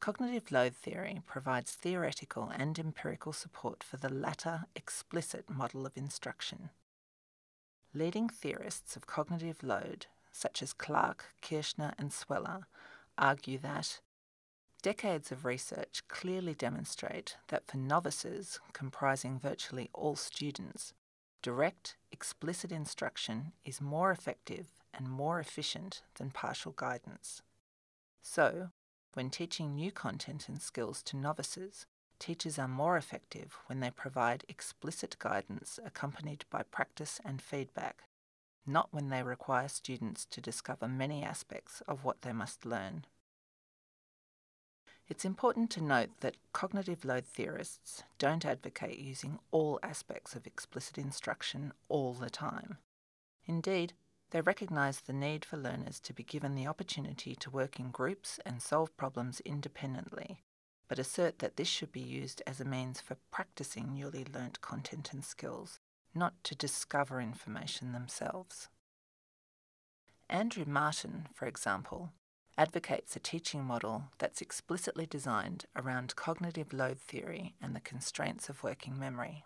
Cognitive 0.00 0.50
load 0.50 0.74
theory 0.74 1.20
provides 1.24 1.70
theoretical 1.70 2.50
and 2.52 2.76
empirical 2.80 3.32
support 3.32 3.84
for 3.84 3.98
the 3.98 4.12
latter 4.12 4.64
explicit 4.74 5.48
model 5.48 5.86
of 5.86 5.96
instruction. 5.96 6.70
Leading 7.94 8.28
theorists 8.28 8.96
of 8.96 9.06
cognitive 9.06 9.62
load, 9.62 10.06
such 10.32 10.62
as 10.62 10.72
Clark, 10.72 11.26
Kirschner, 11.42 11.92
and 11.98 12.12
Sweller, 12.12 12.66
argue 13.18 13.58
that 13.58 14.00
decades 14.82 15.30
of 15.30 15.44
research 15.44 16.02
clearly 16.08 16.54
demonstrate 16.54 17.36
that 17.48 17.66
for 17.66 17.76
novices, 17.76 18.58
comprising 18.72 19.38
virtually 19.38 19.90
all 19.92 20.16
students, 20.16 20.94
direct, 21.42 21.96
explicit 22.10 22.72
instruction 22.72 23.52
is 23.64 23.80
more 23.80 24.10
effective 24.10 24.68
and 24.94 25.08
more 25.08 25.38
efficient 25.38 26.02
than 26.14 26.30
partial 26.30 26.72
guidance. 26.72 27.42
So, 28.22 28.70
when 29.14 29.28
teaching 29.28 29.74
new 29.74 29.92
content 29.92 30.48
and 30.48 30.62
skills 30.62 31.02
to 31.04 31.16
novices, 31.16 31.86
teachers 32.22 32.56
are 32.56 32.68
more 32.68 32.96
effective 32.96 33.56
when 33.66 33.80
they 33.80 33.90
provide 33.90 34.44
explicit 34.48 35.16
guidance 35.18 35.80
accompanied 35.84 36.44
by 36.50 36.62
practice 36.62 37.20
and 37.24 37.42
feedback, 37.42 38.04
not 38.64 38.88
when 38.92 39.08
they 39.08 39.24
require 39.24 39.66
students 39.66 40.24
to 40.26 40.40
discover 40.40 40.86
many 40.86 41.24
aspects 41.24 41.82
of 41.88 42.04
what 42.04 42.22
they 42.22 42.32
must 42.32 42.64
learn. 42.64 43.04
It's 45.08 45.24
important 45.24 45.68
to 45.70 45.82
note 45.82 46.10
that 46.20 46.36
cognitive 46.52 47.04
load 47.04 47.24
theorists 47.24 48.04
don't 48.18 48.46
advocate 48.46 49.00
using 49.00 49.40
all 49.50 49.80
aspects 49.82 50.36
of 50.36 50.46
explicit 50.46 50.98
instruction 50.98 51.72
all 51.88 52.12
the 52.12 52.30
time. 52.30 52.78
Indeed, 53.46 53.94
they 54.30 54.42
recognise 54.42 55.00
the 55.00 55.12
need 55.12 55.44
for 55.44 55.56
learners 55.56 55.98
to 55.98 56.12
be 56.12 56.22
given 56.22 56.54
the 56.54 56.68
opportunity 56.68 57.34
to 57.34 57.50
work 57.50 57.80
in 57.80 57.90
groups 57.90 58.38
and 58.46 58.62
solve 58.62 58.96
problems 58.96 59.40
independently, 59.40 60.44
but 60.88 60.98
assert 60.98 61.38
that 61.38 61.56
this 61.56 61.68
should 61.68 61.92
be 61.92 62.00
used 62.00 62.42
as 62.46 62.60
a 62.60 62.64
means 62.64 63.00
for 63.00 63.16
practicing 63.30 63.94
newly 63.94 64.24
learnt 64.24 64.60
content 64.60 65.12
and 65.12 65.24
skills, 65.24 65.78
not 66.14 66.34
to 66.44 66.54
discover 66.54 67.20
information 67.20 67.92
themselves. 67.92 68.68
Andrew 70.28 70.64
Martin, 70.66 71.28
for 71.34 71.46
example, 71.46 72.10
advocates 72.56 73.16
a 73.16 73.20
teaching 73.20 73.64
model 73.64 74.04
that's 74.18 74.40
explicitly 74.40 75.06
designed 75.06 75.64
around 75.74 76.16
cognitive 76.16 76.72
load 76.72 76.98
theory 76.98 77.54
and 77.60 77.74
the 77.74 77.80
constraints 77.80 78.48
of 78.48 78.62
working 78.62 78.98
memory. 78.98 79.44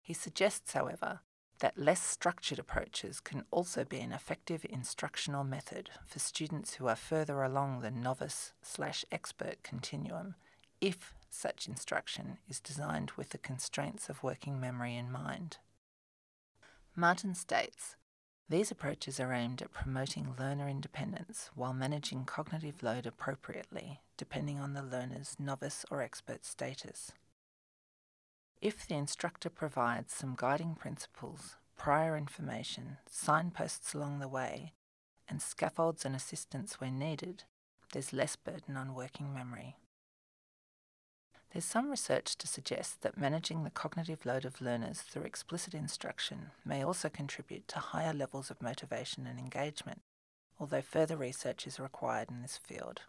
He 0.00 0.14
suggests, 0.14 0.72
however, 0.72 1.20
that 1.60 1.78
less 1.78 2.02
structured 2.02 2.58
approaches 2.58 3.20
can 3.20 3.44
also 3.50 3.84
be 3.84 3.98
an 4.00 4.12
effective 4.12 4.64
instructional 4.68 5.44
method 5.44 5.90
for 6.06 6.18
students 6.18 6.74
who 6.74 6.86
are 6.86 6.96
further 6.96 7.42
along 7.42 7.80
the 7.80 7.90
novice 7.90 8.52
slash 8.62 9.04
expert 9.10 9.62
continuum 9.62 10.34
if 10.80 11.14
such 11.30 11.66
instruction 11.66 12.38
is 12.48 12.60
designed 12.60 13.10
with 13.16 13.30
the 13.30 13.38
constraints 13.38 14.08
of 14.08 14.22
working 14.22 14.60
memory 14.60 14.96
in 14.96 15.10
mind. 15.10 15.58
Martin 16.94 17.34
states 17.34 17.96
these 18.50 18.70
approaches 18.70 19.20
are 19.20 19.34
aimed 19.34 19.60
at 19.60 19.74
promoting 19.74 20.34
learner 20.38 20.70
independence 20.70 21.50
while 21.54 21.74
managing 21.74 22.24
cognitive 22.24 22.82
load 22.82 23.04
appropriately, 23.04 24.00
depending 24.16 24.58
on 24.58 24.72
the 24.72 24.82
learner's 24.82 25.36
novice 25.38 25.84
or 25.90 26.00
expert 26.00 26.46
status. 26.46 27.12
If 28.60 28.88
the 28.88 28.96
instructor 28.96 29.50
provides 29.50 30.12
some 30.12 30.34
guiding 30.36 30.74
principles, 30.74 31.56
prior 31.76 32.16
information, 32.16 32.96
signposts 33.08 33.94
along 33.94 34.18
the 34.18 34.26
way, 34.26 34.72
and 35.28 35.40
scaffolds 35.40 36.04
and 36.04 36.16
assistance 36.16 36.80
where 36.80 36.90
needed, 36.90 37.44
there's 37.92 38.12
less 38.12 38.34
burden 38.34 38.76
on 38.76 38.94
working 38.94 39.32
memory. 39.32 39.76
There's 41.52 41.64
some 41.64 41.88
research 41.88 42.36
to 42.36 42.48
suggest 42.48 43.02
that 43.02 43.16
managing 43.16 43.62
the 43.62 43.70
cognitive 43.70 44.26
load 44.26 44.44
of 44.44 44.60
learners 44.60 45.02
through 45.02 45.22
explicit 45.22 45.72
instruction 45.72 46.50
may 46.64 46.84
also 46.84 47.08
contribute 47.08 47.68
to 47.68 47.78
higher 47.78 48.12
levels 48.12 48.50
of 48.50 48.60
motivation 48.60 49.26
and 49.26 49.38
engagement, 49.38 50.02
although 50.58 50.82
further 50.82 51.16
research 51.16 51.66
is 51.66 51.78
required 51.78 52.28
in 52.28 52.42
this 52.42 52.58
field. 52.58 53.02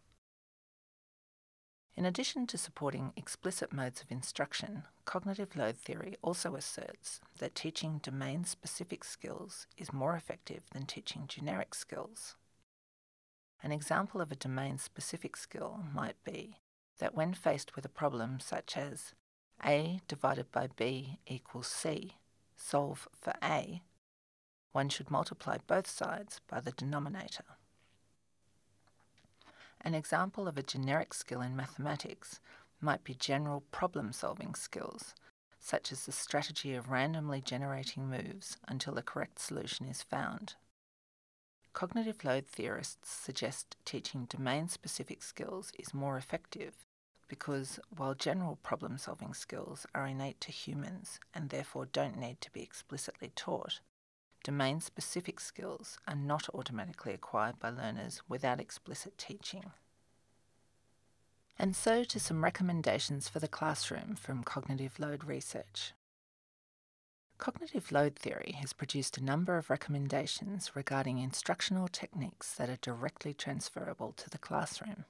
In 2.00 2.06
addition 2.06 2.48
to 2.48 2.58
supporting 2.58 3.12
explicit 3.18 3.74
modes 3.74 4.02
of 4.02 4.10
instruction, 4.10 4.84
cognitive 5.04 5.58
load 5.58 5.76
theory 5.76 6.16
also 6.22 6.56
asserts 6.56 7.20
that 7.40 7.56
teaching 7.56 8.00
domain 8.02 8.46
specific 8.46 9.04
skills 9.04 9.68
is 9.78 9.92
more 9.92 10.16
effective 10.16 10.62
than 10.72 10.86
teaching 10.86 11.26
generic 11.28 11.76
skills. 11.76 12.38
An 13.62 13.74
example 13.74 14.22
of 14.22 14.32
a 14.32 14.38
domain 14.38 14.78
specific 14.78 15.36
skill 15.36 15.84
might 15.94 16.16
be 16.24 16.60
that 17.00 17.16
when 17.16 17.34
faced 17.34 17.76
with 17.76 17.84
a 17.84 17.90
problem 17.90 18.40
such 18.40 18.78
as 18.78 19.14
A 19.66 20.00
divided 20.08 20.54
by 20.54 20.70
B 20.78 21.20
equals 21.28 21.68
C, 21.68 22.16
solve 22.56 23.10
for 23.12 23.34
A, 23.44 23.82
one 24.72 24.88
should 24.88 25.12
multiply 25.12 25.58
both 25.68 25.88
sides 25.88 26.40
by 26.48 26.62
the 26.62 26.72
denominator. 26.72 27.44
An 29.82 29.96
example 29.96 30.48
of 30.48 30.58
a 30.58 30.63
generic 30.63 31.13
skill 31.13 31.42
in 31.42 31.56
mathematics 31.56 32.39
might 32.82 33.04
be 33.04 33.13
general 33.13 33.62
problem 33.72 34.12
solving 34.12 34.56
skills, 34.56 35.13
such 35.60 35.92
as 35.92 36.06
the 36.06 36.12
strategy 36.12 36.74
of 36.76 36.89
randomly 36.89 37.42
generating 37.42 38.10
moves 38.10 38.58
until 38.68 38.94
the 38.94 39.02
correct 39.02 39.39
solution 39.39 39.88
is 39.88 40.02
found. 40.02 40.56
Cognitive 41.74 42.24
load 42.26 42.48
theorists 42.48 43.10
suggest 43.10 43.78
teaching 43.86 44.26
domain 44.26 44.68
specific 44.68 45.22
skills 45.22 45.72
is 45.78 45.94
more 45.94 46.18
effective 46.18 46.74
because 47.30 47.80
while 47.96 48.15
general 48.15 48.58
problem 48.63 48.98
solving 48.98 49.34
skills 49.34 49.86
are 49.94 50.08
innate 50.08 50.42
to 50.42 50.52
humans 50.52 51.20
and 51.34 51.50
therefore 51.50 51.86
don't 51.86 52.18
need 52.18 52.42
to 52.42 52.52
be 52.52 52.62
explicitly 52.62 53.32
taught, 53.36 53.80
domain 54.43 54.80
specific 54.82 55.39
skills 55.39 55.97
are 56.08 56.15
not 56.15 56.49
automatically 56.54 57.13
acquired 57.13 57.60
by 57.60 57.69
learners 57.69 58.21
without 58.28 58.60
explicit 58.60 59.17
teaching. 59.17 59.71
And 61.58 61.75
so 61.75 62.04
to 62.06 62.19
some 62.19 62.43
recommendations 62.43 63.28
for 63.28 63.39
the 63.39 63.47
classroom 63.47 64.15
from 64.15 64.43
cognitive 64.43 64.97
load 64.97 65.25
research. 65.25 65.93
Cognitive 67.38 67.91
load 67.91 68.15
theory 68.15 68.56
has 68.60 68.73
produced 68.73 69.17
a 69.17 69.23
number 69.23 69.58
of 69.58 69.69
recommendations 69.69 70.75
regarding 70.75 71.19
instructional 71.19 71.88
techniques 71.88 72.54
that 72.56 72.69
are 72.69 72.78
directly 72.82 73.34
transferable 73.34 74.13
to 74.13 74.30
the 74.30 74.38
classroom. 74.38 75.06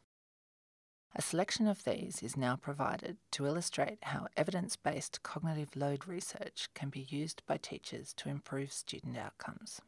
A 1.15 1.21
selection 1.23 1.67
of 1.67 1.83
these 1.83 2.21
is 2.21 2.37
now 2.37 2.55
provided 2.55 3.17
to 3.31 3.47
illustrate 3.47 3.97
how 4.03 4.27
evidence 4.37 4.75
based 4.75 5.23
cognitive 5.23 5.75
load 5.75 6.07
research 6.07 6.69
can 6.75 6.89
be 6.89 7.07
used 7.09 7.41
by 7.47 7.57
teachers 7.57 8.13
to 8.13 8.29
improve 8.29 8.71
student 8.71 9.17
outcomes. 9.17 9.81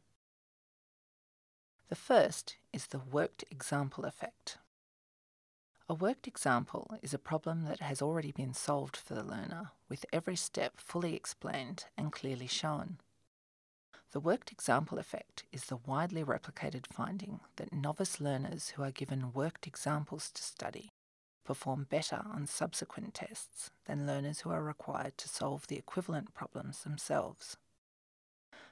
The 1.89 1.95
first 1.95 2.57
is 2.73 2.87
the 2.87 2.99
worked 2.99 3.43
example 3.51 4.05
effect. 4.05 4.57
A 5.87 5.93
worked 5.93 6.27
example 6.27 6.97
is 7.01 7.13
a 7.13 7.19
problem 7.19 7.65
that 7.65 7.81
has 7.81 8.01
already 8.01 8.31
been 8.31 8.53
solved 8.53 8.97
for 8.97 9.13
the 9.13 9.23
learner, 9.23 9.71
with 9.89 10.05
every 10.11 10.35
step 10.35 10.79
fully 10.79 11.15
explained 11.15 11.85
and 11.97 12.11
clearly 12.11 12.47
shown. 12.47 12.97
The 14.11 14.19
worked 14.19 14.51
example 14.51 14.97
effect 14.97 15.43
is 15.51 15.65
the 15.65 15.77
widely 15.85 16.23
replicated 16.23 16.87
finding 16.87 17.41
that 17.57 17.73
novice 17.73 18.19
learners 18.19 18.69
who 18.69 18.83
are 18.83 18.91
given 18.91 19.33
worked 19.33 19.67
examples 19.67 20.31
to 20.31 20.41
study 20.41 20.91
perform 21.43 21.87
better 21.89 22.21
on 22.33 22.45
subsequent 22.47 23.13
tests 23.13 23.71
than 23.85 24.07
learners 24.07 24.41
who 24.41 24.49
are 24.49 24.63
required 24.63 25.17
to 25.17 25.29
solve 25.29 25.67
the 25.67 25.77
equivalent 25.77 26.33
problems 26.33 26.83
themselves. 26.83 27.57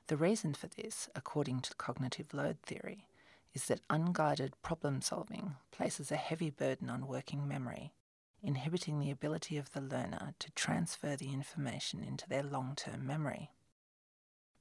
The 0.08 0.17
reason 0.17 0.53
for 0.53 0.67
this, 0.67 1.10
according 1.15 1.62
to 1.62 1.75
cognitive 1.75 2.34
load 2.34 2.62
theory, 2.63 3.05
is 3.53 3.65
that 3.65 3.82
unguided 3.89 4.53
problem 4.62 5.01
solving 5.01 5.55
places 5.71 6.12
a 6.12 6.15
heavy 6.15 6.49
burden 6.49 6.89
on 6.89 7.08
working 7.08 7.47
memory, 7.47 7.93
inhibiting 8.41 8.99
the 8.99 9.12
ability 9.12 9.58
of 9.58 9.71
the 9.73 9.82
learner 9.82 10.34
to 10.39 10.51
transfer 10.51 11.15
the 11.15 11.32
information 11.32 12.03
into 12.03 12.27
their 12.27 12.43
long 12.43 12.73
term 12.75 13.05
memory. 13.05 13.51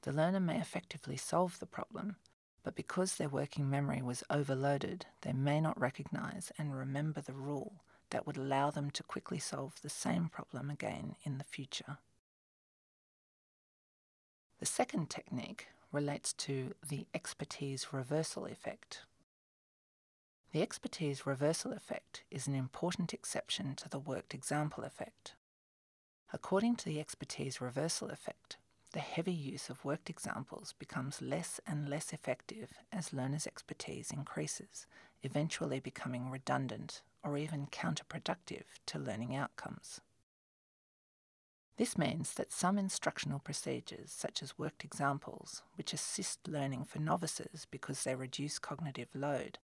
The 0.03 0.13
learner 0.13 0.41
may 0.41 0.59
effectively 0.59 1.17
solve 1.17 1.59
the 1.59 1.67
problem, 1.67 2.17
but 2.63 2.75
because 2.75 3.17
their 3.17 3.29
working 3.29 3.69
memory 3.69 4.03
was 4.03 4.25
overloaded, 4.31 5.07
they 5.23 5.33
may 5.33 5.61
not 5.61 5.81
recognize 5.81 6.53
and 6.59 6.77
remember 6.77 7.21
the 7.21 7.33
rule 7.33 7.83
that 8.11 8.27
would 8.27 8.37
allow 8.37 8.71
them 8.71 8.91
to 8.91 9.03
quickly 9.03 9.39
solve 9.39 9.81
the 9.83 9.89
same 9.89 10.29
problem 10.29 10.71
again 10.71 11.17
in 11.25 11.39
the 11.39 11.45
future. 11.45 11.99
The 14.59 14.67
second 14.67 15.09
technique 15.09 15.69
relates 15.93 16.33
to 16.35 16.75
the 16.87 17.07
expertise 17.15 17.93
reversal 17.93 18.47
effect. 18.47 19.03
The 20.53 20.63
expertise 20.63 21.27
reversal 21.27 21.73
effect 21.73 22.25
is 22.31 22.47
an 22.47 22.55
important 22.55 23.13
exception 23.13 23.75
to 23.77 23.89
the 23.89 23.99
worked 23.99 24.35
example 24.35 24.85
effect. 24.85 25.35
According 26.33 26.77
to 26.77 26.87
the 26.87 27.01
expertise 27.01 27.61
reversal 27.61 28.11
effect, 28.11 28.57
the 28.93 29.01
heavy 29.01 29.33
use 29.33 29.69
of 29.69 29.85
worked 29.85 30.09
examples 30.09 30.75
becomes 30.79 31.23
less 31.23 31.61
and 31.67 31.89
less 31.89 32.13
effective 32.13 32.79
as 32.91 33.13
learners' 33.13 33.47
expertise 33.47 34.11
increases, 34.11 34.87
eventually 35.23 35.81
becoming 35.81 36.31
redundant 36.31 37.03
or 37.25 37.37
even 37.37 37.67
counterproductive 37.67 38.65
to 38.87 38.99
learning 38.99 39.35
outcomes. 39.35 40.01
This 41.77 41.97
means 41.97 42.35
that 42.35 42.53
some 42.53 42.77
instructional 42.77 43.39
procedures, 43.39 44.11
such 44.11 44.43
as 44.43 44.59
worked 44.59 44.85
examples, 44.85 45.63
which 45.77 45.93
assist 45.93 46.49
learning 46.49 46.85
for 46.85 46.99
novices 46.99 47.69
because 47.71 48.03
they 48.03 48.17
reduce 48.17 48.59
cognitive 48.59 49.15
load, 49.15 49.59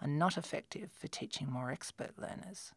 are 0.00 0.08
not 0.08 0.38
effective 0.38 0.90
for 0.92 1.08
teaching 1.08 1.50
more 1.50 1.70
expert 1.70 2.12
learners. 2.18 2.72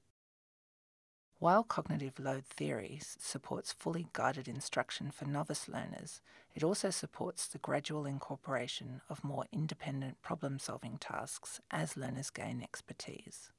While 1.40 1.64
cognitive 1.64 2.20
load 2.20 2.46
theory 2.46 3.00
supports 3.02 3.72
fully 3.72 4.08
guided 4.14 4.48
instruction 4.48 5.10
for 5.10 5.26
novice 5.26 5.68
learners, 5.68 6.22
it 6.54 6.62
also 6.62 6.90
supports 6.90 7.48
the 7.48 7.58
gradual 7.58 8.06
incorporation 8.06 9.02
of 9.10 9.24
more 9.24 9.46
independent 9.52 10.22
problem 10.22 10.60
solving 10.60 10.98
tasks 11.00 11.62
as 11.72 11.98
learners 11.98 12.30
gain 12.30 12.62
expertise. 12.62 13.50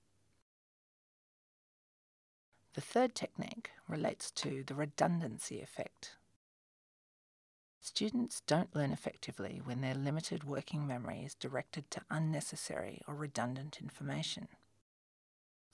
The 2.75 2.81
third 2.81 3.15
technique 3.15 3.71
relates 3.87 4.31
to 4.31 4.65
the 4.67 4.75
redundancy 4.75 5.61
effect. 5.61 6.17
Students 7.81 8.41
don't 8.47 8.75
learn 8.75 8.93
effectively 8.93 9.61
when 9.63 9.81
their 9.81 9.95
limited 9.95 10.45
working 10.45 10.87
memory 10.87 11.23
is 11.25 11.35
directed 11.35 11.91
to 11.91 12.05
unnecessary 12.11 13.03
or 13.07 13.15
redundant 13.15 13.81
information. 13.83 14.49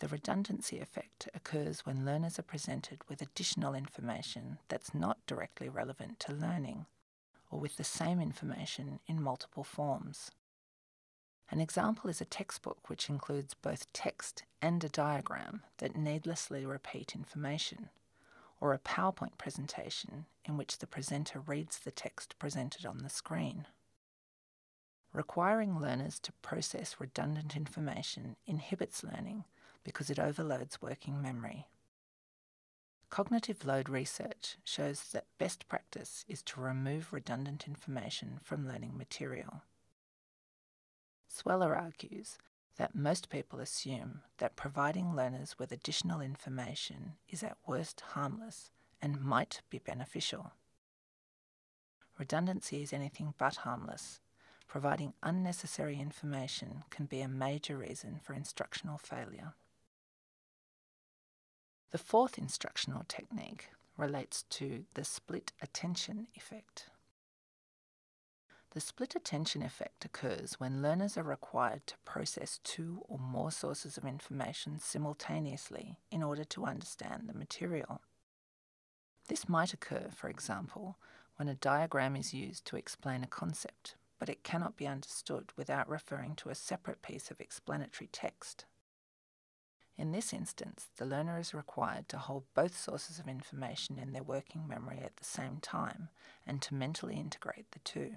The 0.00 0.08
redundancy 0.08 0.80
effect 0.80 1.28
occurs 1.34 1.84
when 1.84 2.04
learners 2.04 2.38
are 2.38 2.42
presented 2.42 3.00
with 3.08 3.20
additional 3.20 3.74
information 3.74 4.58
that's 4.68 4.94
not 4.94 5.26
directly 5.26 5.68
relevant 5.68 6.18
to 6.20 6.32
learning, 6.32 6.86
or 7.50 7.60
with 7.60 7.76
the 7.76 7.84
same 7.84 8.20
information 8.20 9.00
in 9.06 9.22
multiple 9.22 9.64
forms. 9.64 10.30
An 11.50 11.60
example 11.60 12.10
is 12.10 12.20
a 12.20 12.26
textbook 12.26 12.90
which 12.90 13.08
includes 13.08 13.54
both 13.54 13.90
text 13.92 14.42
and 14.60 14.84
a 14.84 14.88
diagram 14.88 15.62
that 15.78 15.96
needlessly 15.96 16.66
repeat 16.66 17.14
information, 17.14 17.88
or 18.60 18.74
a 18.74 18.78
PowerPoint 18.78 19.38
presentation 19.38 20.26
in 20.44 20.58
which 20.58 20.78
the 20.78 20.86
presenter 20.86 21.40
reads 21.40 21.78
the 21.78 21.90
text 21.90 22.38
presented 22.38 22.84
on 22.84 22.98
the 22.98 23.08
screen. 23.08 23.66
Requiring 25.14 25.80
learners 25.80 26.18
to 26.20 26.32
process 26.42 26.96
redundant 26.98 27.56
information 27.56 28.36
inhibits 28.46 29.02
learning 29.02 29.44
because 29.84 30.10
it 30.10 30.18
overloads 30.18 30.82
working 30.82 31.22
memory. 31.22 31.66
Cognitive 33.08 33.64
load 33.64 33.88
research 33.88 34.58
shows 34.64 35.00
that 35.12 35.24
best 35.38 35.66
practice 35.66 36.26
is 36.28 36.42
to 36.42 36.60
remove 36.60 37.10
redundant 37.10 37.66
information 37.66 38.38
from 38.42 38.68
learning 38.68 38.98
material. 38.98 39.62
Sweller 41.28 41.76
argues 41.76 42.38
that 42.76 42.94
most 42.94 43.28
people 43.28 43.60
assume 43.60 44.22
that 44.38 44.56
providing 44.56 45.14
learners 45.14 45.58
with 45.58 45.72
additional 45.72 46.20
information 46.20 47.14
is 47.28 47.42
at 47.42 47.58
worst 47.66 48.00
harmless 48.12 48.70
and 49.02 49.20
might 49.20 49.60
be 49.68 49.78
beneficial. 49.78 50.52
Redundancy 52.18 52.82
is 52.82 52.92
anything 52.92 53.34
but 53.38 53.56
harmless. 53.56 54.20
Providing 54.66 55.14
unnecessary 55.22 56.00
information 56.00 56.84
can 56.90 57.06
be 57.06 57.20
a 57.20 57.28
major 57.28 57.76
reason 57.76 58.20
for 58.22 58.34
instructional 58.34 58.98
failure. 58.98 59.54
The 61.90 61.98
fourth 61.98 62.36
instructional 62.36 63.04
technique 63.08 63.70
relates 63.96 64.42
to 64.50 64.84
the 64.94 65.04
split 65.04 65.52
attention 65.62 66.26
effect. 66.34 66.90
The 68.72 68.80
split 68.80 69.16
attention 69.16 69.62
effect 69.62 70.04
occurs 70.04 70.60
when 70.60 70.82
learners 70.82 71.16
are 71.16 71.22
required 71.22 71.86
to 71.86 71.96
process 72.04 72.60
two 72.62 73.02
or 73.08 73.18
more 73.18 73.50
sources 73.50 73.96
of 73.96 74.04
information 74.04 74.78
simultaneously 74.78 75.98
in 76.10 76.22
order 76.22 76.44
to 76.44 76.66
understand 76.66 77.24
the 77.26 77.38
material. 77.38 78.02
This 79.26 79.48
might 79.48 79.72
occur, 79.72 80.10
for 80.14 80.28
example, 80.28 80.98
when 81.36 81.48
a 81.48 81.54
diagram 81.54 82.14
is 82.14 82.34
used 82.34 82.66
to 82.66 82.76
explain 82.76 83.24
a 83.24 83.28
concept, 83.28 83.94
but 84.18 84.28
it 84.28 84.42
cannot 84.42 84.76
be 84.76 84.86
understood 84.86 85.52
without 85.56 85.88
referring 85.88 86.34
to 86.36 86.50
a 86.50 86.54
separate 86.54 87.00
piece 87.00 87.30
of 87.30 87.40
explanatory 87.40 88.08
text. 88.12 88.66
In 89.96 90.12
this 90.12 90.32
instance, 90.32 90.88
the 90.96 91.06
learner 91.06 91.38
is 91.38 91.54
required 91.54 92.08
to 92.10 92.18
hold 92.18 92.44
both 92.54 92.78
sources 92.78 93.18
of 93.18 93.28
information 93.28 93.98
in 93.98 94.12
their 94.12 94.22
working 94.22 94.68
memory 94.68 95.00
at 95.02 95.16
the 95.16 95.24
same 95.24 95.58
time 95.60 96.08
and 96.46 96.60
to 96.62 96.74
mentally 96.74 97.16
integrate 97.16 97.70
the 97.72 97.80
two. 97.80 98.14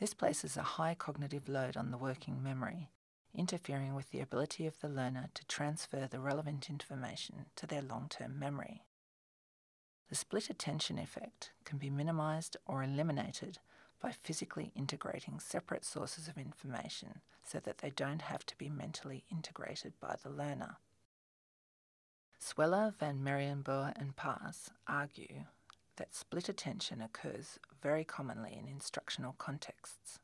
This 0.00 0.14
places 0.14 0.56
a 0.56 0.62
high 0.62 0.94
cognitive 0.94 1.46
load 1.46 1.76
on 1.76 1.90
the 1.90 1.98
working 1.98 2.42
memory, 2.42 2.88
interfering 3.34 3.94
with 3.94 4.10
the 4.10 4.20
ability 4.20 4.66
of 4.66 4.80
the 4.80 4.88
learner 4.88 5.28
to 5.34 5.44
transfer 5.44 6.08
the 6.10 6.20
relevant 6.20 6.70
information 6.70 7.46
to 7.56 7.66
their 7.66 7.82
long 7.82 8.06
term 8.08 8.38
memory. 8.38 8.86
The 10.08 10.14
split 10.14 10.48
attention 10.48 10.98
effect 10.98 11.50
can 11.66 11.76
be 11.76 11.90
minimized 11.90 12.56
or 12.64 12.82
eliminated 12.82 13.58
by 14.00 14.12
physically 14.12 14.72
integrating 14.74 15.38
separate 15.38 15.84
sources 15.84 16.28
of 16.28 16.38
information 16.38 17.20
so 17.44 17.60
that 17.60 17.78
they 17.78 17.90
don't 17.90 18.22
have 18.22 18.46
to 18.46 18.56
be 18.56 18.70
mentally 18.70 19.24
integrated 19.30 19.92
by 20.00 20.16
the 20.22 20.30
learner. 20.30 20.78
Sweller, 22.38 22.94
Van 22.98 23.20
Merriënboer, 23.22 23.92
and 24.00 24.16
Paas 24.16 24.70
argue 24.88 25.44
that 26.00 26.14
split 26.14 26.48
attention 26.48 27.02
occurs 27.02 27.58
very 27.82 28.04
commonly 28.04 28.58
in 28.58 28.66
instructional 28.66 29.34
contexts. 29.36 30.18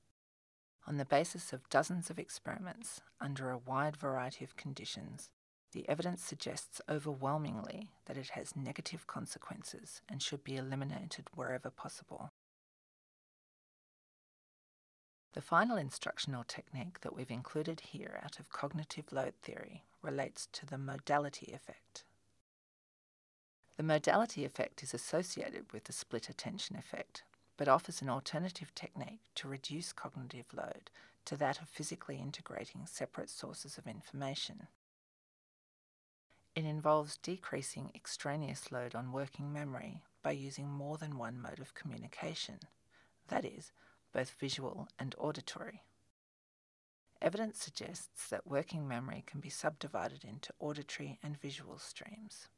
On 0.87 0.97
the 0.97 1.05
basis 1.05 1.53
of 1.53 1.69
dozens 1.69 2.09
of 2.09 2.19
experiments 2.19 3.03
under 3.21 3.51
a 3.51 3.59
wide 3.59 3.95
variety 3.95 4.43
of 4.43 4.57
conditions, 4.57 5.29
the 5.73 5.87
evidence 5.87 6.23
suggests 6.23 6.81
overwhelmingly 6.89 7.91
that 8.07 8.17
it 8.17 8.31
has 8.31 8.57
negative 8.57 9.07
consequences 9.07 10.01
and 10.09 10.23
should 10.23 10.43
be 10.43 10.57
eliminated 10.57 11.27
wherever 11.35 11.69
possible. 11.69 12.31
The 15.35 15.43
final 15.43 15.77
instructional 15.77 16.45
technique 16.45 17.03
that 17.03 17.15
we've 17.15 17.31
included 17.31 17.81
here 17.81 18.19
out 18.25 18.41
of 18.41 18.49
cognitive 18.49 19.13
load 19.13 19.35
theory 19.43 19.85
relates 20.01 20.49
to 20.53 20.65
the 20.65 20.79
modality 20.79 21.53
effect. 21.53 22.06
The 23.77 23.83
modality 23.83 24.45
effect 24.45 24.83
is 24.83 24.95
associated 24.95 25.73
with 25.73 25.85
the 25.85 25.93
split 25.93 26.31
attention 26.31 26.77
effect, 26.77 27.25
but 27.57 27.69
offers 27.69 28.01
an 28.01 28.09
alternative 28.09 28.75
technique 28.75 29.21
to 29.35 29.49
reduce 29.49 29.93
cognitive 29.93 30.47
load 30.55 30.91
to 31.27 31.37
that 31.37 31.61
of 31.61 31.69
physically 31.69 32.17
integrating 32.17 32.87
separate 32.87 33.29
sources 33.29 33.77
of 33.77 33.87
information. 33.87 34.69
It 36.55 36.65
involves 36.65 37.19
decreasing 37.19 37.91
extraneous 37.95 38.73
load 38.73 38.95
on 38.95 39.13
working 39.13 39.53
memory 39.53 40.01
by 40.23 40.31
using 40.31 40.69
more 40.69 40.97
than 40.97 41.19
one 41.19 41.39
mode 41.39 41.59
of 41.61 41.75
communication, 41.75 42.61
that 43.29 43.45
is, 43.45 43.73
both 44.15 44.31
visual 44.41 44.89
and 44.99 45.15
auditory. 45.19 45.83
Evidence 47.21 47.63
suggests 47.63 48.29
that 48.29 48.47
working 48.47 48.89
memory 48.89 49.23
can 49.27 49.41
be 49.41 49.51
subdivided 49.51 50.25
into 50.25 50.55
auditory 50.59 51.19
and 51.23 51.39
visual 51.39 51.79
streams. 51.79 52.49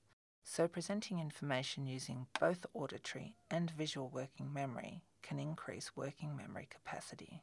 So, 0.51 0.67
presenting 0.67 1.21
information 1.21 1.87
using 1.87 2.27
both 2.41 2.65
auditory 2.73 3.35
and 3.51 3.71
visual 3.71 4.09
working 4.09 4.51
memory 4.51 5.03
can 5.21 5.39
increase 5.39 5.95
working 5.95 6.35
memory 6.35 6.67
capacity. 6.71 7.43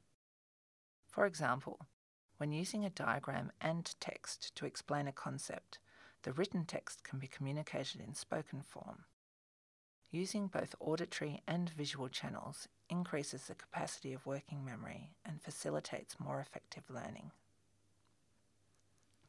For 1.07 1.27
example, 1.27 1.85
when 2.37 2.51
using 2.51 2.83
a 2.83 2.89
diagram 2.89 3.51
and 3.61 3.93
text 3.99 4.55
to 4.55 4.65
explain 4.65 5.07
a 5.07 5.11
concept, 5.11 5.77
the 6.23 6.33
written 6.33 6.65
text 6.65 7.03
can 7.03 7.19
be 7.19 7.27
communicated 7.27 8.01
in 8.01 8.15
spoken 8.15 8.63
form. 8.63 9.05
Using 10.09 10.47
both 10.47 10.73
auditory 10.79 11.43
and 11.47 11.69
visual 11.69 12.09
channels 12.09 12.67
increases 12.89 13.43
the 13.43 13.53
capacity 13.53 14.13
of 14.13 14.25
working 14.25 14.65
memory 14.65 15.11
and 15.23 15.43
facilitates 15.43 16.19
more 16.19 16.39
effective 16.39 16.89
learning. 16.89 17.29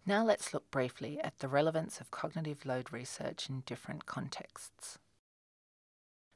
Now 0.09 0.25
let's 0.25 0.55
look 0.55 0.71
briefly 0.71 1.21
at 1.21 1.40
the 1.40 1.49
relevance 1.49 2.01
of 2.01 2.12
cognitive 2.12 2.64
load 2.64 2.92
research 2.92 3.49
in 3.51 3.64
different 3.66 4.07
contexts. 4.07 5.01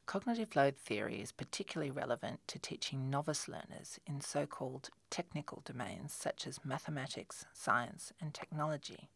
Cognitive 0.07 0.57
load 0.57 0.77
theory 0.77 1.21
is 1.21 1.31
particularly 1.31 1.93
relevant 1.93 2.41
to 2.49 2.59
teaching 2.59 3.09
novice 3.09 3.47
learners 3.47 4.01
in 4.09 4.21
so 4.21 4.45
called 4.45 4.91
technical 5.09 5.63
domains 5.65 6.13
such 6.13 6.49
as 6.49 6.65
mathematics, 6.65 7.45
science, 7.53 8.13
and 8.21 8.35
technology. 8.35 9.09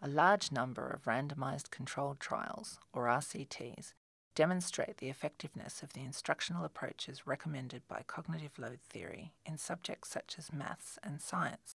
A 0.00 0.06
large 0.06 0.52
number 0.52 0.86
of 0.86 1.02
randomized 1.04 1.70
controlled 1.70 2.20
trials, 2.20 2.78
or 2.92 3.06
RCTs, 3.06 3.94
demonstrate 4.36 4.98
the 4.98 5.08
effectiveness 5.08 5.82
of 5.82 5.92
the 5.92 6.02
instructional 6.02 6.64
approaches 6.64 7.26
recommended 7.26 7.82
by 7.88 8.04
cognitive 8.06 8.60
load 8.60 8.78
theory 8.88 9.32
in 9.44 9.58
subjects 9.58 10.10
such 10.10 10.36
as 10.38 10.52
maths 10.52 11.00
and 11.02 11.20
science. 11.20 11.75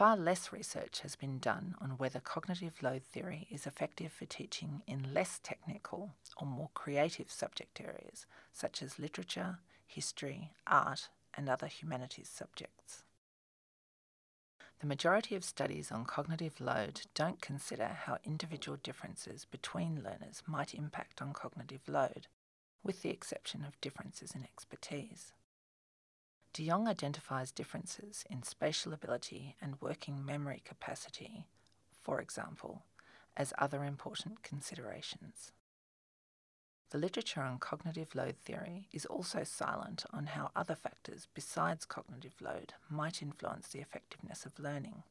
Far 0.00 0.16
less 0.16 0.50
research 0.50 1.00
has 1.00 1.14
been 1.14 1.38
done 1.38 1.74
on 1.78 1.98
whether 1.98 2.20
cognitive 2.20 2.82
load 2.82 3.02
theory 3.02 3.46
is 3.50 3.66
effective 3.66 4.10
for 4.10 4.24
teaching 4.24 4.80
in 4.86 5.12
less 5.12 5.38
technical 5.42 6.14
or 6.38 6.46
more 6.46 6.70
creative 6.72 7.30
subject 7.30 7.82
areas, 7.82 8.24
such 8.50 8.80
as 8.80 8.98
literature, 8.98 9.58
history, 9.86 10.52
art, 10.66 11.10
and 11.34 11.50
other 11.50 11.66
humanities 11.66 12.30
subjects. 12.34 13.04
The 14.78 14.86
majority 14.86 15.34
of 15.34 15.44
studies 15.44 15.92
on 15.92 16.06
cognitive 16.06 16.62
load 16.62 17.02
don't 17.14 17.42
consider 17.42 17.88
how 17.88 18.16
individual 18.24 18.78
differences 18.82 19.44
between 19.44 20.02
learners 20.02 20.42
might 20.46 20.72
impact 20.72 21.20
on 21.20 21.34
cognitive 21.34 21.86
load, 21.86 22.26
with 22.82 23.02
the 23.02 23.10
exception 23.10 23.66
of 23.66 23.78
differences 23.82 24.34
in 24.34 24.44
expertise. 24.44 25.34
De 26.52 26.66
Jong 26.66 26.88
identifies 26.88 27.52
differences 27.52 28.24
in 28.28 28.42
spatial 28.42 28.92
ability 28.92 29.54
and 29.62 29.80
working 29.80 30.24
memory 30.24 30.62
capacity, 30.64 31.46
for 32.02 32.20
example, 32.20 32.82
as 33.36 33.52
other 33.58 33.84
important 33.84 34.42
considerations. 34.42 35.52
The 36.90 36.98
literature 36.98 37.42
on 37.42 37.60
cognitive 37.60 38.16
load 38.16 38.36
theory 38.36 38.88
is 38.90 39.06
also 39.06 39.44
silent 39.44 40.04
on 40.12 40.26
how 40.26 40.50
other 40.56 40.74
factors 40.74 41.28
besides 41.34 41.84
cognitive 41.84 42.34
load 42.40 42.74
might 42.88 43.22
influence 43.22 43.68
the 43.68 43.78
effectiveness 43.78 44.44
of 44.44 44.58
learning. 44.58 45.04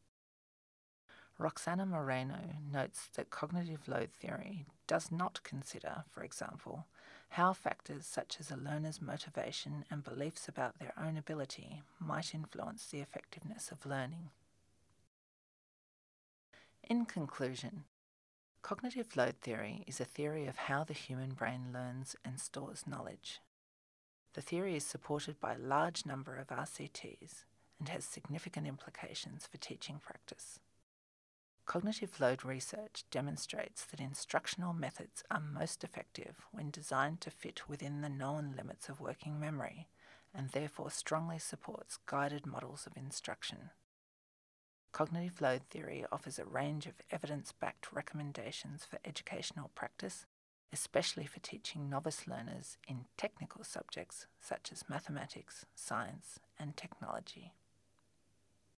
Roxana 1.38 1.86
Moreno 1.86 2.58
notes 2.70 3.08
that 3.16 3.30
cognitive 3.30 3.88
load 3.88 4.12
theory 4.12 4.66
does 4.88 5.10
not 5.10 5.42
consider, 5.44 6.04
for 6.12 6.22
example, 6.22 6.86
how 7.30 7.54
factors 7.54 8.06
such 8.06 8.38
as 8.40 8.50
a 8.50 8.58
learner's 8.58 9.02
motivation 9.02 9.86
and 9.90 10.04
beliefs 10.04 10.48
about 10.48 10.80
their 10.80 10.94
own 10.98 11.18
ability 11.18 11.84
might 12.00 12.34
influence 12.34 12.86
the 12.86 13.00
effectiveness 13.00 13.72
of 13.72 13.86
learning. 13.86 14.30
In 16.84 17.06
conclusion, 17.06 17.84
cognitive 18.64 19.16
load 19.16 19.36
theory 19.42 19.84
is 19.86 20.00
a 20.02 20.06
theory 20.06 20.48
of 20.48 20.56
how 20.56 20.84
the 20.84 20.94
human 20.94 21.32
brain 21.34 21.68
learns 21.72 22.16
and 22.26 22.40
stores 22.40 22.86
knowledge. 22.88 23.40
The 24.34 24.42
theory 24.42 24.76
is 24.76 24.84
supported 24.84 25.40
by 25.40 25.54
a 25.54 25.60
large 25.60 26.06
number 26.06 26.36
of 26.36 26.48
RCTs 26.48 27.44
and 27.80 27.90
has 27.90 28.06
significant 28.06 28.68
implications 28.68 29.48
for 29.50 29.58
teaching 29.58 30.00
practice. 30.04 30.60
Cognitive 31.70 32.20
load 32.20 32.44
research 32.44 33.04
demonstrates 33.12 33.86
that 33.86 34.00
instructional 34.00 34.74
methods 34.74 35.24
are 35.30 35.40
most 35.40 35.84
effective 35.84 36.48
when 36.52 36.72
designed 36.72 37.22
to 37.22 37.30
fit 37.30 37.70
within 37.70 38.02
the 38.02 38.10
known 38.10 38.56
limits 38.58 38.90
of 38.90 39.00
working 39.00 39.40
memory 39.40 39.88
and 40.34 40.50
therefore 40.50 40.90
strongly 40.90 41.38
supports 41.38 42.00
guided 42.08 42.48
models 42.48 42.88
of 42.88 42.98
instruction. 42.98 43.70
Cognitive 44.92 45.42
load 45.42 45.62
theory 45.70 46.04
offers 46.12 46.40
a 46.40 46.44
range 46.44 46.88
of 46.88 47.04
evidence 47.12 47.52
backed 47.52 47.94
recommendations 47.94 48.84
for 48.84 48.98
educational 49.06 49.70
practice, 49.76 50.26
especially 50.74 51.28
for 51.28 51.40
teaching 51.42 51.88
novice 51.88 52.26
learners 52.28 52.80
in 52.88 53.06
technical 53.16 53.64
subjects 53.64 54.26
such 54.40 54.72
as 54.72 54.90
mathematics, 54.90 55.68
science, 55.76 56.40
and 56.58 56.76
technology. 56.76 57.54